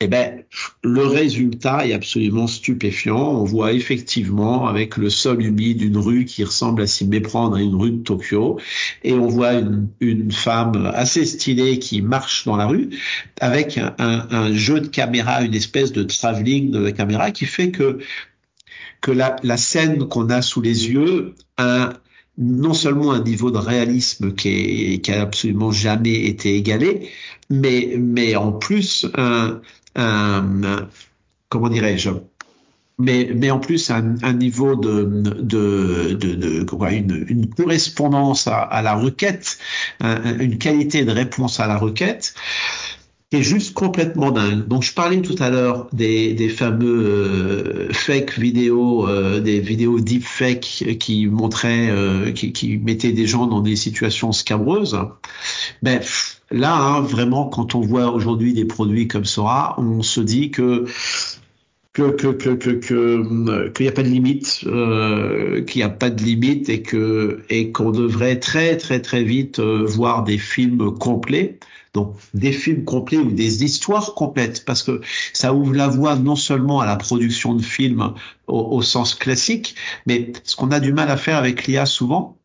eh 0.00 0.08
ben, 0.08 0.44
le 0.84 1.06
résultat 1.06 1.86
est 1.86 1.94
absolument 1.94 2.46
stupéfiant. 2.46 3.40
On 3.40 3.44
voit 3.44 3.72
effectivement 3.72 4.66
avec 4.66 4.98
le 4.98 5.08
sol 5.08 5.42
humide 5.42 5.80
une 5.80 5.96
rue 5.96 6.26
qui 6.26 6.44
ressemble 6.44 6.82
à 6.82 6.86
s'y 6.86 7.06
méprendre 7.06 7.56
à 7.56 7.62
une 7.62 7.74
rue 7.74 7.92
de 7.92 8.02
Tokyo, 8.02 8.60
et 9.04 9.14
on 9.14 9.26
voit 9.26 9.54
une, 10.00 10.30
femme 10.30 10.90
assez 10.94 11.24
stylée 11.24 11.78
qui 11.78 12.02
marche 12.02 12.44
dans 12.44 12.56
la 12.56 12.66
rue 12.66 12.90
avec 13.40 13.78
un, 13.78 14.52
jeu 14.52 14.80
de 14.80 14.88
caméra, 14.88 15.42
une 15.42 15.54
espèce 15.54 15.92
de 15.92 16.02
travelling 16.02 16.70
de 16.70 16.78
la 16.78 16.92
caméra 16.92 17.30
qui 17.30 17.46
fait 17.46 17.70
que 17.70 17.98
que 19.00 19.10
la, 19.12 19.36
la 19.42 19.56
scène 19.56 20.08
qu'on 20.08 20.30
a 20.30 20.42
sous 20.42 20.60
les 20.60 20.88
yeux 20.88 21.34
a 21.58 21.92
non 22.38 22.74
seulement 22.74 23.12
un 23.12 23.22
niveau 23.22 23.50
de 23.50 23.58
réalisme 23.58 24.34
qui, 24.34 24.48
est, 24.48 24.98
qui 25.00 25.12
a 25.12 25.22
absolument 25.22 25.70
jamais 25.70 26.26
été 26.26 26.56
égalé, 26.56 27.10
mais, 27.48 27.94
mais 27.98 28.36
en 28.36 28.52
plus 28.52 29.06
un, 29.16 29.60
comment 31.48 31.68
dirais-je, 31.68 32.10
mais, 32.98 33.30
mais 33.34 33.50
en 33.50 33.58
plus 33.58 33.90
un, 33.90 34.32
niveau 34.32 34.74
de, 34.74 35.04
de, 35.04 36.18
une, 37.28 37.54
correspondance 37.54 38.46
à, 38.46 38.80
la 38.82 38.94
requête, 38.94 39.58
un, 40.00 40.38
une 40.38 40.56
qualité 40.58 41.04
de 41.04 41.12
réponse 41.12 41.60
à 41.60 41.66
la 41.66 41.76
requête 41.76 42.34
qui 43.30 43.38
est 43.38 43.42
juste 43.42 43.74
complètement 43.74 44.30
dingue. 44.30 44.68
Donc 44.68 44.82
je 44.82 44.94
parlais 44.94 45.20
tout 45.20 45.34
à 45.40 45.50
l'heure 45.50 45.88
des, 45.92 46.48
fameux 46.48 47.04
euh, 47.06 47.92
fake 47.92 48.38
vidéos, 48.38 49.08
euh, 49.08 49.40
des 49.40 49.60
vidéos 49.60 49.98
deep 50.00 50.24
fake 50.24 50.96
qui 51.00 51.26
montraient, 51.26 51.90
euh, 51.90 52.30
qui, 52.30 52.52
qui 52.52 52.78
mettaient 52.78 53.12
des 53.12 53.26
gens 53.26 53.46
dans 53.46 53.60
des 53.60 53.76
situations 53.76 54.30
scabreuses. 54.32 54.96
Ben, 55.82 56.00
là, 56.50 56.74
hein, 56.76 57.00
vraiment, 57.00 57.46
quand 57.48 57.74
on 57.74 57.80
voit 57.80 58.12
aujourd'hui 58.12 58.54
des 58.54 58.64
produits 58.64 59.08
comme 59.08 59.24
Sora, 59.24 59.74
on 59.78 60.02
se 60.02 60.20
dit 60.20 60.50
que 60.50 60.86
que 61.92 62.10
que 62.10 62.28
que 62.28 62.50
que 62.50 63.68
qu'il 63.70 63.84
n'y 63.84 63.88
a 63.88 63.92
pas 63.92 64.02
de 64.02 64.08
limite, 64.08 64.60
euh, 64.66 65.62
qu'il 65.64 65.80
n'y 65.80 65.82
a 65.82 65.88
pas 65.88 66.10
de 66.10 66.22
limite 66.22 66.68
et 66.68 66.82
que 66.82 67.42
et 67.48 67.72
qu'on 67.72 67.90
devrait 67.90 68.38
très 68.38 68.76
très 68.76 69.00
très 69.00 69.24
vite 69.24 69.58
euh, 69.60 69.84
voir 69.86 70.24
des 70.24 70.38
films 70.38 70.92
complets. 70.98 71.58
Donc 71.94 72.14
des 72.34 72.52
films 72.52 72.84
complets 72.84 73.16
ou 73.16 73.30
des 73.30 73.64
histoires 73.64 74.12
complètes, 74.14 74.66
parce 74.66 74.82
que 74.82 75.00
ça 75.32 75.54
ouvre 75.54 75.72
la 75.72 75.88
voie 75.88 76.16
non 76.16 76.36
seulement 76.36 76.80
à 76.80 76.86
la 76.86 76.96
production 76.96 77.54
de 77.54 77.62
films 77.62 78.12
au, 78.46 78.58
au 78.60 78.82
sens 78.82 79.14
classique, 79.14 79.76
mais 80.06 80.30
ce 80.44 80.56
qu'on 80.56 80.72
a 80.72 80.80
du 80.80 80.92
mal 80.92 81.10
à 81.10 81.16
faire 81.16 81.38
avec 81.38 81.66
l'IA 81.66 81.86
souvent, 81.86 82.36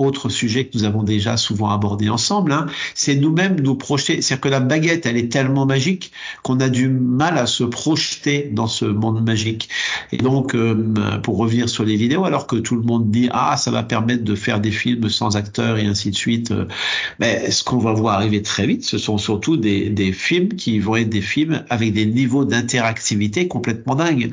autre 0.00 0.28
sujet 0.28 0.66
que 0.66 0.76
nous 0.76 0.84
avons 0.84 1.02
déjà 1.02 1.36
souvent 1.36 1.70
abordé 1.70 2.08
ensemble, 2.08 2.52
hein, 2.52 2.66
c'est 2.94 3.14
nous-mêmes 3.14 3.60
nous 3.60 3.74
projeter. 3.74 4.22
C'est-à-dire 4.22 4.40
que 4.40 4.48
la 4.48 4.60
baguette, 4.60 5.06
elle 5.06 5.16
est 5.16 5.30
tellement 5.30 5.66
magique 5.66 6.12
qu'on 6.42 6.58
a 6.60 6.68
du 6.68 6.88
mal 6.88 7.38
à 7.38 7.46
se 7.46 7.64
projeter 7.64 8.50
dans 8.52 8.66
ce 8.66 8.84
monde 8.84 9.24
magique. 9.24 9.68
Et 10.12 10.18
donc, 10.18 10.54
euh, 10.54 10.74
pour 11.22 11.36
revenir 11.36 11.68
sur 11.68 11.84
les 11.84 11.96
vidéos, 11.96 12.24
alors 12.24 12.46
que 12.46 12.56
tout 12.56 12.76
le 12.76 12.82
monde 12.82 13.10
dit 13.10 13.28
ah 13.32 13.56
ça 13.56 13.70
va 13.70 13.82
permettre 13.82 14.24
de 14.24 14.34
faire 14.34 14.60
des 14.60 14.70
films 14.70 15.08
sans 15.08 15.36
acteurs 15.36 15.78
et 15.78 15.86
ainsi 15.86 16.10
de 16.10 16.16
suite, 16.16 16.50
euh, 16.50 16.66
mais 17.18 17.50
ce 17.50 17.62
qu'on 17.64 17.78
va 17.78 17.92
voir 17.92 18.14
arriver 18.14 18.42
très 18.42 18.66
vite, 18.66 18.84
ce 18.84 18.98
sont 18.98 19.18
surtout 19.18 19.56
des, 19.56 20.10
films 20.12 20.48
qui 20.48 20.78
vont 20.78 20.96
être 20.96 21.08
des 21.08 21.20
films 21.20 21.64
avec 21.68 21.92
des 21.92 22.06
niveaux 22.06 22.44
d'interactivité 22.44 23.46
complètement 23.48 23.94
dingues. 23.94 24.32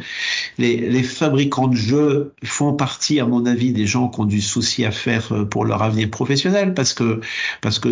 Les, 0.57 0.77
les 0.89 1.03
fabricants 1.03 1.67
de 1.67 1.75
jeux 1.75 2.33
font 2.43 2.73
partie, 2.73 3.19
à 3.19 3.25
mon 3.25 3.45
avis, 3.45 3.73
des 3.73 3.85
gens 3.85 4.07
qui 4.07 4.21
ont 4.21 4.25
du 4.25 4.41
souci 4.41 4.85
à 4.85 4.91
faire 4.91 5.33
pour 5.51 5.56
pour 5.57 5.65
leur 5.65 5.81
avenir 5.81 6.11
professionnel 6.11 6.75
parce 6.75 6.93
que 6.93 7.19
parce 7.61 7.79
que 7.79 7.89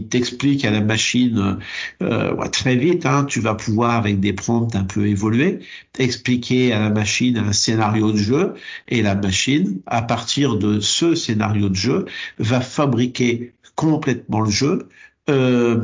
t'expliquent 0.00 0.66
à 0.66 0.70
la 0.70 0.82
machine 0.82 1.56
euh, 2.02 2.48
très 2.48 2.76
vite, 2.76 3.06
hein, 3.06 3.24
tu 3.24 3.40
vas 3.40 3.54
pouvoir 3.54 3.92
avec 3.92 4.20
des 4.20 4.34
prompts 4.34 4.76
un 4.76 4.84
peu 4.84 5.06
évolués 5.06 5.60
expliquer 5.98 6.74
à 6.74 6.78
la 6.78 6.90
machine 6.90 7.38
un 7.38 7.54
scénario 7.54 8.12
de 8.12 8.18
jeu 8.18 8.52
et 8.88 9.00
la 9.00 9.14
machine 9.14 9.80
à 9.86 10.02
partir 10.02 10.56
de 10.56 10.78
ce 10.80 11.14
scénario 11.14 11.70
de 11.70 11.74
jeu 11.74 12.04
va 12.38 12.60
fabriquer 12.60 13.54
complètement 13.76 14.40
le 14.40 14.50
jeu 14.50 14.90
euh, 15.28 15.82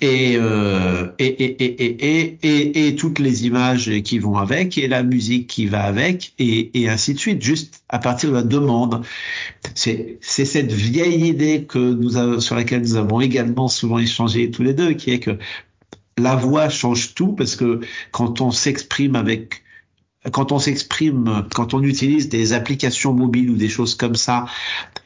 et, 0.00 0.36
euh, 0.38 1.08
et, 1.18 1.26
et, 1.26 2.38
et, 2.42 2.88
et, 2.88 2.96
toutes 2.96 3.18
les 3.18 3.46
images 3.46 3.90
qui 4.02 4.18
vont 4.18 4.38
avec, 4.38 4.78
et 4.78 4.88
la 4.88 5.02
musique 5.02 5.46
qui 5.46 5.66
va 5.66 5.82
avec, 5.82 6.32
et, 6.38 6.70
et 6.80 6.88
ainsi 6.88 7.12
de 7.12 7.18
suite, 7.18 7.42
juste 7.42 7.82
à 7.90 7.98
partir 7.98 8.30
de 8.30 8.36
la 8.36 8.42
demande. 8.42 9.04
C'est 9.74 10.18
cette 10.22 10.72
vieille 10.72 11.28
idée 11.28 11.64
que 11.64 11.78
nous 11.78 12.16
avons, 12.16 12.40
sur 12.40 12.54
laquelle 12.54 12.80
nous 12.80 12.96
avons 12.96 13.20
également 13.20 13.68
souvent 13.68 13.98
échangé 13.98 14.50
tous 14.50 14.62
les 14.62 14.72
deux, 14.72 14.94
qui 14.94 15.10
est 15.10 15.20
que 15.20 15.38
la 16.16 16.34
voix 16.34 16.70
change 16.70 17.14
tout, 17.14 17.32
parce 17.32 17.56
que 17.56 17.80
quand 18.10 18.40
on 18.40 18.50
s'exprime 18.50 19.16
avec 19.16 19.62
quand 20.32 20.50
on 20.50 20.58
s'exprime, 20.58 21.46
quand 21.54 21.74
on 21.74 21.82
utilise 21.82 22.28
des 22.28 22.52
applications 22.52 23.12
mobiles 23.12 23.50
ou 23.50 23.56
des 23.56 23.68
choses 23.68 23.94
comme 23.94 24.16
ça, 24.16 24.46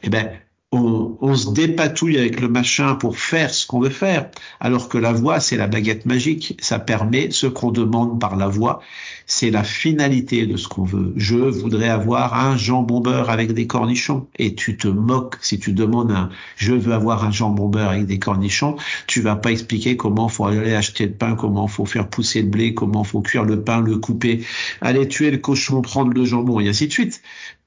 eh 0.01 0.09
ben, 0.09 0.29
on, 0.73 1.35
se 1.35 1.51
dépatouille 1.51 2.17
avec 2.17 2.39
le 2.39 2.47
machin 2.47 2.95
pour 2.95 3.17
faire 3.17 3.53
ce 3.53 3.67
qu'on 3.67 3.79
veut 3.79 3.89
faire, 3.89 4.29
alors 4.59 4.89
que 4.89 4.97
la 4.97 5.11
voix, 5.11 5.39
c'est 5.39 5.57
la 5.57 5.67
baguette 5.67 6.05
magique. 6.05 6.57
Ça 6.61 6.79
permet 6.79 7.31
ce 7.31 7.47
qu'on 7.47 7.71
demande 7.71 8.19
par 8.19 8.35
la 8.35 8.47
voix. 8.47 8.81
C'est 9.25 9.51
la 9.51 9.63
finalité 9.63 10.45
de 10.45 10.57
ce 10.57 10.67
qu'on 10.67 10.83
veut. 10.83 11.13
Je 11.15 11.37
voudrais 11.37 11.89
avoir 11.89 12.33
un 12.33 12.57
jambon 12.57 12.99
beurre 12.99 13.29
avec 13.29 13.53
des 13.53 13.67
cornichons. 13.67 14.27
Et 14.37 14.55
tu 14.55 14.75
te 14.77 14.87
moques 14.87 15.37
si 15.41 15.59
tu 15.59 15.73
demandes 15.73 16.11
un 16.11 16.29
je 16.55 16.73
veux 16.73 16.93
avoir 16.93 17.25
un 17.25 17.31
jambon 17.31 17.69
beurre 17.69 17.89
avec 17.89 18.05
des 18.05 18.19
cornichons. 18.19 18.75
Tu 19.07 19.21
vas 19.21 19.35
pas 19.35 19.51
expliquer 19.51 19.97
comment 19.97 20.27
faut 20.27 20.45
aller 20.45 20.73
acheter 20.73 21.05
le 21.05 21.13
pain, 21.13 21.35
comment 21.35 21.67
faut 21.67 21.85
faire 21.85 22.07
pousser 22.07 22.41
le 22.41 22.47
blé, 22.47 22.73
comment 22.73 23.03
faut 23.03 23.21
cuire 23.21 23.43
le 23.43 23.61
pain, 23.63 23.81
le 23.81 23.97
couper, 23.97 24.43
aller 24.81 25.07
tuer 25.07 25.31
le 25.31 25.37
cochon, 25.37 25.81
prendre 25.81 26.13
le 26.13 26.25
jambon 26.25 26.59
et 26.59 26.69
ainsi 26.69 26.87
de 26.87 26.93
suite. 26.93 27.21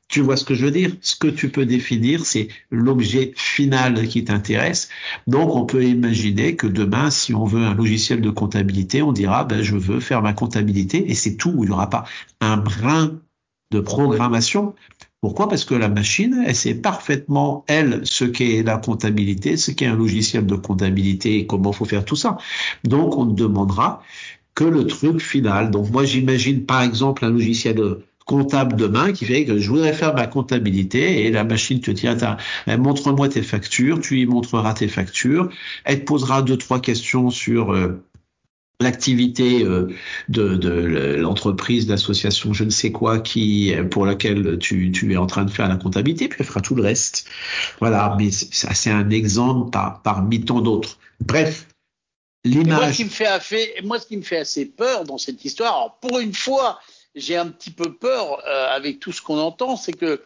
Tu 0.08 0.20
vois 0.20 0.36
ce 0.36 0.44
que 0.44 0.54
je 0.54 0.64
veux 0.64 0.70
dire? 0.70 0.92
Ce 1.00 1.16
que 1.16 1.26
tu 1.26 1.50
peux 1.50 1.66
définir, 1.66 2.24
c'est 2.24 2.48
l'objet 2.70 3.32
final 3.36 4.06
qui 4.06 4.24
t'intéresse. 4.24 4.88
Donc, 5.26 5.54
on 5.54 5.66
peut 5.66 5.84
imaginer 5.84 6.54
que 6.54 6.66
demain, 6.66 7.10
si 7.10 7.34
on 7.34 7.44
veut 7.44 7.64
un 7.64 7.74
logiciel 7.74 8.20
de 8.20 8.30
comptabilité, 8.30 9.02
on 9.02 9.12
dira, 9.12 9.44
ben, 9.44 9.62
je 9.62 9.76
veux 9.76 10.00
faire 10.00 10.22
ma 10.22 10.32
comptabilité, 10.32 11.10
et 11.10 11.14
c'est 11.14 11.36
tout. 11.36 11.54
Il 11.62 11.66
n'y 11.66 11.70
aura 11.70 11.90
pas 11.90 12.04
un 12.40 12.56
brin 12.56 13.18
de 13.72 13.80
programmation. 13.80 14.74
Pourquoi? 15.20 15.48
Parce 15.48 15.64
que 15.64 15.74
la 15.74 15.88
machine, 15.88 16.44
elle 16.46 16.54
sait 16.54 16.74
parfaitement, 16.74 17.64
elle, 17.66 18.02
ce 18.04 18.24
qu'est 18.24 18.62
la 18.62 18.76
comptabilité, 18.76 19.56
ce 19.56 19.72
qu'est 19.72 19.86
un 19.86 19.96
logiciel 19.96 20.46
de 20.46 20.54
comptabilité 20.54 21.38
et 21.38 21.46
comment 21.46 21.72
faut 21.72 21.84
faire 21.84 22.04
tout 22.04 22.16
ça. 22.16 22.38
Donc, 22.84 23.16
on 23.16 23.26
demandera 23.26 24.02
que 24.56 24.64
le 24.64 24.86
truc 24.86 25.20
final. 25.20 25.70
Donc 25.70 25.90
moi 25.92 26.04
j'imagine 26.04 26.64
par 26.64 26.82
exemple 26.82 27.24
un 27.24 27.30
logiciel 27.30 27.76
comptable 28.26 28.74
demain 28.76 29.12
qui 29.12 29.24
fait 29.24 29.44
que 29.44 29.58
je 29.58 29.70
voudrais 29.70 29.92
faire 29.92 30.12
ma 30.14 30.26
comptabilité 30.26 31.24
et 31.24 31.30
la 31.30 31.44
machine 31.44 31.80
te 31.80 31.92
dit 31.92 32.06
montre-moi 32.76 33.28
tes 33.28 33.42
factures, 33.42 34.00
tu 34.00 34.20
y 34.20 34.26
montreras 34.26 34.74
tes 34.74 34.88
factures, 34.88 35.48
elle 35.84 36.00
te 36.00 36.04
posera 36.04 36.42
deux 36.42 36.58
trois 36.58 36.80
questions 36.80 37.30
sur 37.30 37.72
euh, 37.72 38.02
l'activité 38.80 39.62
euh, 39.62 39.94
de, 40.28 40.56
de 40.56 41.16
l'entreprise, 41.20 41.88
l'association, 41.88 42.52
je 42.52 42.64
ne 42.64 42.70
sais 42.70 42.90
quoi, 42.90 43.20
qui 43.20 43.72
pour 43.92 44.04
laquelle 44.04 44.58
tu, 44.58 44.90
tu, 44.90 45.12
es 45.12 45.16
en 45.16 45.26
train 45.26 45.44
de 45.44 45.50
faire 45.50 45.68
la 45.68 45.76
comptabilité, 45.76 46.26
puis 46.26 46.38
elle 46.40 46.46
fera 46.46 46.60
tout 46.60 46.74
le 46.74 46.82
reste. 46.82 47.28
Voilà, 47.78 48.16
mais 48.18 48.32
ça 48.32 48.74
c'est 48.74 48.90
un 48.90 49.08
exemple 49.10 49.70
par, 49.70 50.02
parmi 50.02 50.40
tant 50.40 50.60
d'autres. 50.60 50.98
Bref, 51.24 51.68
l'image. 52.44 52.78
Moi, 52.80 52.92
ce 52.92 52.96
qui 52.96 53.04
me 53.04 53.10
fait 53.10 53.26
assez, 53.26 53.74
moi, 53.84 54.00
ce 54.00 54.06
qui 54.06 54.16
me 54.16 54.22
fait 54.22 54.38
assez 54.38 54.66
peur 54.66 55.04
dans 55.04 55.18
cette 55.18 55.44
histoire, 55.44 55.96
pour 56.00 56.18
une 56.18 56.34
fois, 56.34 56.80
j'ai 57.16 57.36
un 57.36 57.48
petit 57.48 57.70
peu 57.70 57.94
peur 57.94 58.46
euh, 58.46 58.68
avec 58.68 59.00
tout 59.00 59.10
ce 59.10 59.22
qu'on 59.22 59.38
entend, 59.38 59.76
c'est 59.76 59.94
que 59.94 60.22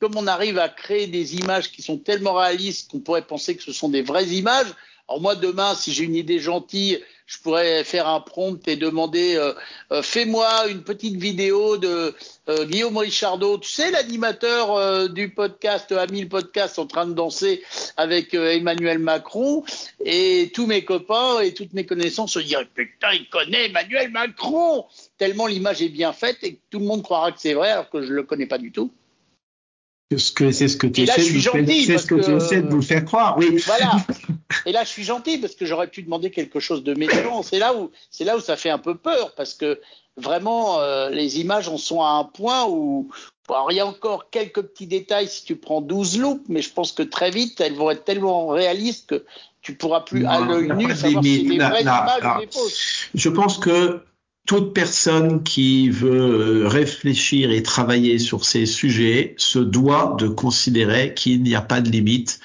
comme 0.00 0.16
on 0.16 0.26
arrive 0.26 0.58
à 0.58 0.68
créer 0.68 1.06
des 1.06 1.36
images 1.36 1.70
qui 1.70 1.80
sont 1.80 1.96
tellement 1.96 2.34
réalistes 2.34 2.90
qu'on 2.90 3.00
pourrait 3.00 3.26
penser 3.26 3.56
que 3.56 3.62
ce 3.62 3.72
sont 3.72 3.88
des 3.88 4.02
vraies 4.02 4.26
images. 4.26 4.66
Alors 5.08 5.22
moi 5.22 5.36
demain, 5.36 5.74
si 5.74 5.92
j'ai 5.92 6.04
une 6.04 6.16
idée 6.16 6.40
gentille, 6.40 7.00
je 7.26 7.38
pourrais 7.38 7.84
faire 7.84 8.06
un 8.06 8.20
prompt 8.20 8.68
et 8.68 8.76
demander 8.76 9.36
euh, 9.36 9.54
euh, 9.92 10.02
fais-moi 10.02 10.68
une 10.68 10.82
petite 10.82 11.16
vidéo 11.16 11.78
de 11.78 12.14
euh, 12.50 12.66
Guillaume 12.66 12.98
Richardot, 12.98 13.58
tu 13.58 13.70
sais 13.70 13.90
l'animateur 13.90 15.08
du 15.08 15.30
podcast 15.30 15.90
Ami 15.92 16.22
le 16.22 16.28
podcast 16.28 16.78
en 16.78 16.86
train 16.86 17.06
de 17.06 17.14
danser 17.14 17.62
avec 17.96 18.34
Emmanuel 18.34 18.98
Macron. 18.98 19.64
Et 20.04 20.50
tous 20.54 20.66
mes 20.66 20.84
copains 20.84 21.40
et 21.40 21.54
toutes 21.54 21.72
mes 21.72 21.86
connaissances 21.86 22.32
se 22.32 22.40
diraient 22.40 22.68
putain 22.74 23.12
il 23.14 23.28
connaît 23.30 23.66
Emmanuel 23.66 24.10
Macron. 24.10 24.84
Tellement 25.16 25.46
l'image 25.46 25.80
est 25.80 25.88
bien 25.88 26.12
faite 26.12 26.38
et 26.42 26.58
tout 26.70 26.78
le 26.78 26.84
monde 26.84 27.02
croira 27.02 27.32
que 27.32 27.40
c'est 27.40 27.54
vrai 27.54 27.70
alors 27.70 27.88
que 27.88 28.02
je 28.02 28.12
le 28.12 28.24
connais 28.24 28.46
pas 28.46 28.58
du 28.58 28.70
tout 28.70 28.92
ce 30.16 30.32
que 30.32 30.52
c'est 30.52 30.68
ce 30.68 30.76
que 30.76 30.86
tu 30.86 31.02
essaies, 31.02 31.22
de, 31.22 31.98
ce 31.98 32.06
que, 32.06 32.14
tu 32.14 32.36
essaies 32.36 32.62
de 32.62 32.68
vous 32.68 32.82
faire 32.82 33.04
croire. 33.04 33.36
Oui. 33.38 33.56
Voilà. 33.64 33.96
Et 34.66 34.72
là, 34.72 34.84
je 34.84 34.88
suis 34.88 35.04
gentil 35.04 35.38
parce 35.38 35.54
que 35.54 35.66
j'aurais 35.66 35.88
pu 35.88 36.02
demander 36.02 36.30
quelque 36.30 36.60
chose 36.60 36.84
de 36.84 36.94
méchant. 36.94 37.42
C'est 37.42 37.58
là 37.58 37.74
où 37.74 37.90
c'est 38.10 38.24
là 38.24 38.36
où 38.36 38.40
ça 38.40 38.56
fait 38.56 38.70
un 38.70 38.78
peu 38.78 38.96
peur 38.96 39.34
parce 39.34 39.54
que 39.54 39.80
vraiment 40.16 40.80
euh, 40.80 41.10
les 41.10 41.40
images 41.40 41.68
en 41.68 41.78
sont 41.78 42.02
à 42.02 42.10
un 42.10 42.24
point 42.24 42.66
où 42.68 43.08
alors, 43.50 43.70
il 43.70 43.76
y 43.76 43.80
a 43.80 43.86
encore 43.86 44.30
quelques 44.30 44.62
petits 44.62 44.86
détails 44.86 45.28
si 45.28 45.44
tu 45.44 45.56
prends 45.56 45.82
12 45.82 46.18
loops, 46.18 46.44
mais 46.48 46.62
je 46.62 46.72
pense 46.72 46.92
que 46.92 47.02
très 47.02 47.30
vite 47.30 47.60
elles 47.60 47.74
vont 47.74 47.90
être 47.90 48.04
tellement 48.04 48.48
réalistes 48.48 49.08
que 49.08 49.24
tu 49.60 49.74
pourras 49.74 50.00
plus 50.00 50.24
à 50.24 50.40
l'œil 50.40 50.70
nu 50.76 50.94
savoir 50.94 51.22
si 51.22 51.42
c'est 51.42 51.48
des 51.48 51.58
vraies 51.58 51.82
images 51.82 52.36
ou 52.36 52.40
des 52.40 52.46
fausses. 52.50 53.10
Je 53.14 53.28
pense 53.28 53.58
que 53.58 54.02
toute 54.46 54.74
personne 54.74 55.42
qui 55.42 55.88
veut 55.88 56.64
euh, 56.64 56.68
réfléchir 56.68 57.50
et 57.50 57.62
travailler 57.62 58.18
sur 58.18 58.44
ces 58.44 58.66
sujets 58.66 59.34
se 59.38 59.58
doit 59.58 60.16
de 60.18 60.28
considérer 60.28 61.14
qu'il 61.14 61.42
n'y 61.42 61.54
a 61.54 61.62
pas 61.62 61.80
de 61.80 61.88
limite 61.88 62.40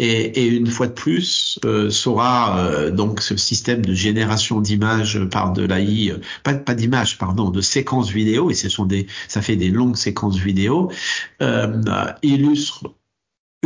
et, 0.00 0.46
une 0.46 0.66
fois 0.66 0.88
de 0.88 0.92
plus 0.92 1.60
euh, 1.64 1.90
saura 1.90 2.58
euh, 2.58 2.90
donc 2.90 3.20
ce 3.20 3.36
système 3.36 3.84
de 3.84 3.94
génération 3.94 4.60
d'images 4.60 5.24
par 5.30 5.52
de 5.52 5.64
l'AI, 5.64 6.10
euh, 6.10 6.20
pas, 6.42 6.54
pas 6.54 6.74
d'images 6.74 7.18
pardon, 7.18 7.50
de 7.50 7.60
séquences 7.60 8.10
vidéo 8.10 8.50
et 8.50 8.54
ce 8.54 8.68
sont 8.68 8.86
des, 8.86 9.06
ça 9.28 9.40
fait 9.40 9.56
des 9.56 9.70
longues 9.70 9.96
séquences 9.96 10.38
vidéo 10.38 10.90
illustre 12.22 12.90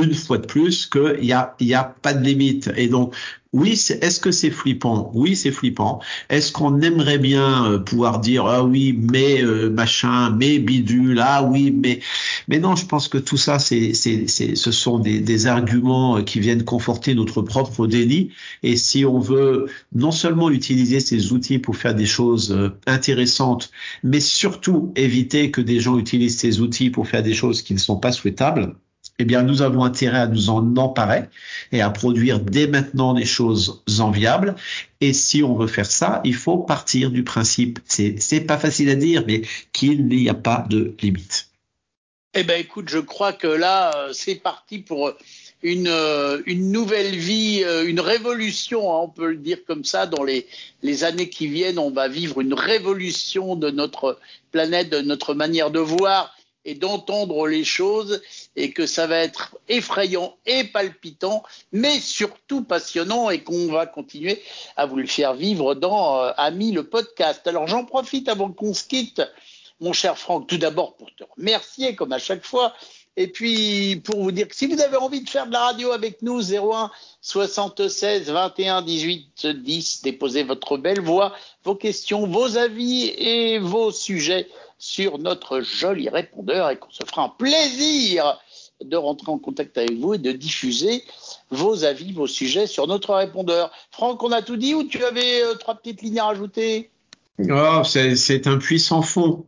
une 0.03 0.15
fois 0.15 0.39
de 0.39 0.47
plus 0.47 0.87
qu'il 0.87 1.21
n'y 1.23 1.33
a, 1.33 1.55
y 1.61 1.75
a 1.75 1.85
pas 1.85 2.15
de 2.15 2.25
limite. 2.25 2.71
Et 2.77 2.89
donc, 2.89 3.15
oui, 3.55 3.73
est-ce 4.03 4.21
que 4.21 4.31
c'est 4.31 4.51
flippant? 4.51 5.11
Oui, 5.15 5.35
c'est 5.35 5.53
flippant. 5.53 6.01
Est-ce 6.29 6.53
qu'on 6.53 6.83
aimerait 6.83 7.19
bien 7.19 7.65
euh, 7.65 7.79
pouvoir 7.79 8.21
dire 8.21 8.45
ah 8.47 8.63
oui, 8.63 8.93
mais 9.11 9.43
euh, 9.43 9.71
machin, 9.71 10.31
mais 10.31 10.59
bidule, 10.59 11.19
ah 11.23 11.43
oui, 11.43 11.71
mais 11.71 12.01
mais 12.49 12.59
non, 12.59 12.77
je 12.77 12.85
pense 12.85 13.09
que 13.09 13.17
tout 13.17 13.39
ça, 13.39 13.59
c'est 13.59 13.95
ce 13.95 14.71
sont 14.71 14.99
des, 14.99 15.21
des 15.21 15.47
arguments 15.47 16.19
euh, 16.19 16.23
qui 16.23 16.41
viennent 16.41 16.65
conforter 16.65 17.15
notre 17.15 17.41
propre 17.41 17.87
déni. 17.87 18.33
Et 18.63 18.77
si 18.77 19.07
on 19.07 19.19
veut 19.19 19.67
non 19.95 20.11
seulement 20.11 20.51
utiliser 20.51 21.01
ces 21.01 21.33
outils 21.33 21.59
pour 21.59 21.77
faire 21.77 21.95
des 21.95 22.07
choses 22.07 22.55
intéressantes, 22.87 23.71
mais 24.03 24.21
surtout 24.21 24.93
éviter 24.95 25.51
que 25.51 25.63
des 25.63 25.81
gens 25.81 25.99
utilisent 25.99 26.39
ces 26.39 26.61
outils 26.61 26.91
pour 26.91 27.09
faire 27.09 27.23
des 27.23 27.35
choses 27.35 27.63
qui 27.63 27.73
ne 27.73 27.79
sont 27.79 27.97
pas 27.97 28.13
souhaitables 28.13 28.75
eh 29.19 29.25
bien, 29.25 29.43
nous 29.43 29.63
avons 29.63 29.85
intérêt 29.85 30.19
à 30.19 30.27
nous 30.29 30.49
en 30.49 30.77
emparer 30.77 31.25
et 31.73 31.81
à 31.81 31.91
produire 31.91 32.39
dès 32.39 32.69
maintenant 32.69 33.15
des 33.15 33.25
choses 33.25 33.83
enviables. 33.99 34.55
Et 35.01 35.13
si 35.13 35.43
on 35.43 35.57
veut 35.57 35.67
faire 35.67 35.91
ça, 35.91 36.21
il 36.25 36.35
faut 36.35 36.59
partir 36.59 37.11
du 37.11 37.25
principe, 37.25 37.81
c'est, 37.85 38.41
pas 38.47 38.59
facile 38.59 38.91
à 38.91 38.95
dire, 38.95 39.25
mais 39.27 39.43
qu'il 39.73 40.07
n'y 40.07 40.29
a 40.29 40.35
pas 40.35 40.65
de 40.71 40.95
limite. 41.03 41.49
Eh 42.35 42.45
ben, 42.45 42.61
écoute, 42.61 42.89
je 42.89 42.99
crois 42.99 43.33
que 43.33 43.49
là, 43.49 43.91
euh, 43.97 44.13
c'est 44.13 44.37
parti 44.37 44.79
pour 44.79 45.13
une, 45.63 45.89
euh, 45.89 46.41
une 46.47 46.71
nouvelle 46.71 47.17
vie, 47.17 47.63
euh, 47.65 47.89
une 47.89 48.01
révolution, 48.01 48.95
hein, 48.95 49.01
on 49.03 49.09
peut 49.09 49.31
le 49.31 49.37
dire 49.37 49.59
comme 49.67 49.83
ça, 49.83 50.07
dans 50.07 50.23
les 50.23 51.05
années 51.05 51.31
qui 51.31 51.49
viennent, 51.49 51.81
on 51.81 51.91
va 51.91 52.07
vivre 52.07 52.41
une 52.41 52.55
révolution 52.55 53.57
de 53.57 53.71
notre 53.71 54.21
planète, 54.53 54.91
de 54.91 55.01
notre 55.01 55.35
manière 55.35 55.73
de 55.73 55.81
voir 55.81 56.38
et 56.65 56.75
d'entendre 56.75 57.47
les 57.47 57.65
choses 57.65 58.23
et 58.57 58.73
que 58.73 58.87
ça 58.87 59.07
va 59.07 59.19
être 59.19 59.57
effrayant 59.69 60.37
et 60.47 60.65
palpitant, 60.65 61.43
mais 61.73 61.99
surtout 62.01 62.63
passionnant 62.63 63.31
et 63.31 63.43
qu'on 63.43 63.69
va 63.69 63.87
continuer 63.87 64.43
à 64.77 64.87
vous 64.87 64.97
le 64.97 65.07
faire 65.07 65.35
vivre 65.35 65.75
dans 65.75 66.23
euh, 66.23 66.33
Ami 66.37 66.73
le 66.73 66.85
podcast. 66.85 67.47
Alors 67.47 67.67
j'en 67.67 67.85
profite 67.85 68.29
avant 68.29 68.51
qu'on 68.51 68.75
se 68.75 68.85
quitte, 68.85 69.23
mon 69.81 69.93
cher 69.93 70.19
Franck, 70.19 70.47
tout 70.47 70.59
d'abord 70.59 70.97
pour 70.97 71.15
te 71.15 71.25
remercier 71.37 71.95
comme 71.95 72.13
à 72.13 72.19
chaque 72.19 72.45
fois. 72.45 72.75
Et 73.21 73.27
puis, 73.27 74.01
pour 74.05 74.23
vous 74.23 74.31
dire 74.31 74.47
que 74.47 74.55
si 74.55 74.69
vous 74.69 74.81
avez 74.81 74.97
envie 74.97 75.23
de 75.23 75.29
faire 75.29 75.49
de 75.49 75.53
la 75.53 75.59
radio 75.59 75.91
avec 75.91 76.23
nous, 76.23 76.55
01 76.55 76.89
76 77.21 78.31
21 78.31 78.83
18 78.83 79.47
10, 79.49 80.03
déposez 80.03 80.45
votre 80.45 80.77
belle 80.77 81.01
voix, 81.01 81.35
vos 81.65 81.75
questions, 81.75 82.29
vos 82.29 82.57
avis 82.57 83.07
et 83.07 83.59
vos 83.59 83.91
sujets 83.91 84.47
sur 84.79 85.19
notre 85.19 85.61
joli 85.61 86.09
répondeur 86.09 86.71
et 86.71 86.77
qu'on 86.77 86.91
se 86.91 87.05
fera 87.05 87.25
un 87.25 87.29
plaisir 87.29 88.41
de 88.81 88.97
rentrer 88.97 89.33
en 89.33 89.39
contact 89.39 89.77
avec 89.77 89.99
vous 89.99 90.15
et 90.15 90.19
de 90.19 90.33
diffuser 90.33 91.03
vos 91.51 91.85
avis, 91.85 92.13
vos 92.13 92.29
sujets 92.29 92.67
sur 92.67 92.87
notre 92.87 93.15
répondeur. 93.15 93.73
Franck, 93.91 94.23
on 94.23 94.31
a 94.31 94.43
tout 94.43 94.57
dit 94.57 94.75
ou 94.75 94.85
tu 94.85 95.05
avais 95.05 95.43
euh, 95.43 95.55
trois 95.55 95.75
petites 95.75 96.03
lignes 96.03 96.21
à 96.21 96.27
rajouter? 96.27 96.91
Oh, 97.51 97.83
C'est 97.85 98.47
un 98.47 98.59
puissant 98.59 99.03
fond. 99.03 99.47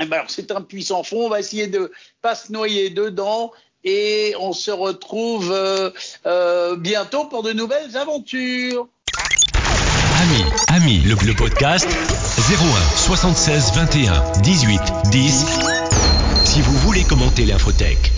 Eh 0.00 0.04
ben 0.04 0.18
alors 0.18 0.30
c'est 0.30 0.50
un 0.50 0.60
puissant 0.60 1.02
fond, 1.02 1.24
on 1.24 1.28
va 1.30 1.40
essayer 1.40 1.68
de 1.68 1.90
pas 2.20 2.34
se 2.34 2.52
noyer 2.52 2.90
dedans 2.90 3.52
et 3.82 4.34
on 4.38 4.52
se 4.52 4.70
retrouve 4.70 5.50
euh, 5.52 5.90
euh, 6.26 6.76
bientôt 6.76 7.24
pour 7.26 7.42
de 7.42 7.52
nouvelles 7.52 7.96
aventures. 7.96 8.88
Ami, 10.68 10.98
le, 11.00 11.14
le 11.26 11.34
podcast 11.34 11.86
01 11.86 12.96
76 12.96 13.72
21 13.74 14.22
18 14.42 14.80
10 15.10 15.46
si 16.44 16.60
vous 16.62 16.76
voulez 16.78 17.04
commenter 17.04 17.44
l'infotech. 17.44 18.12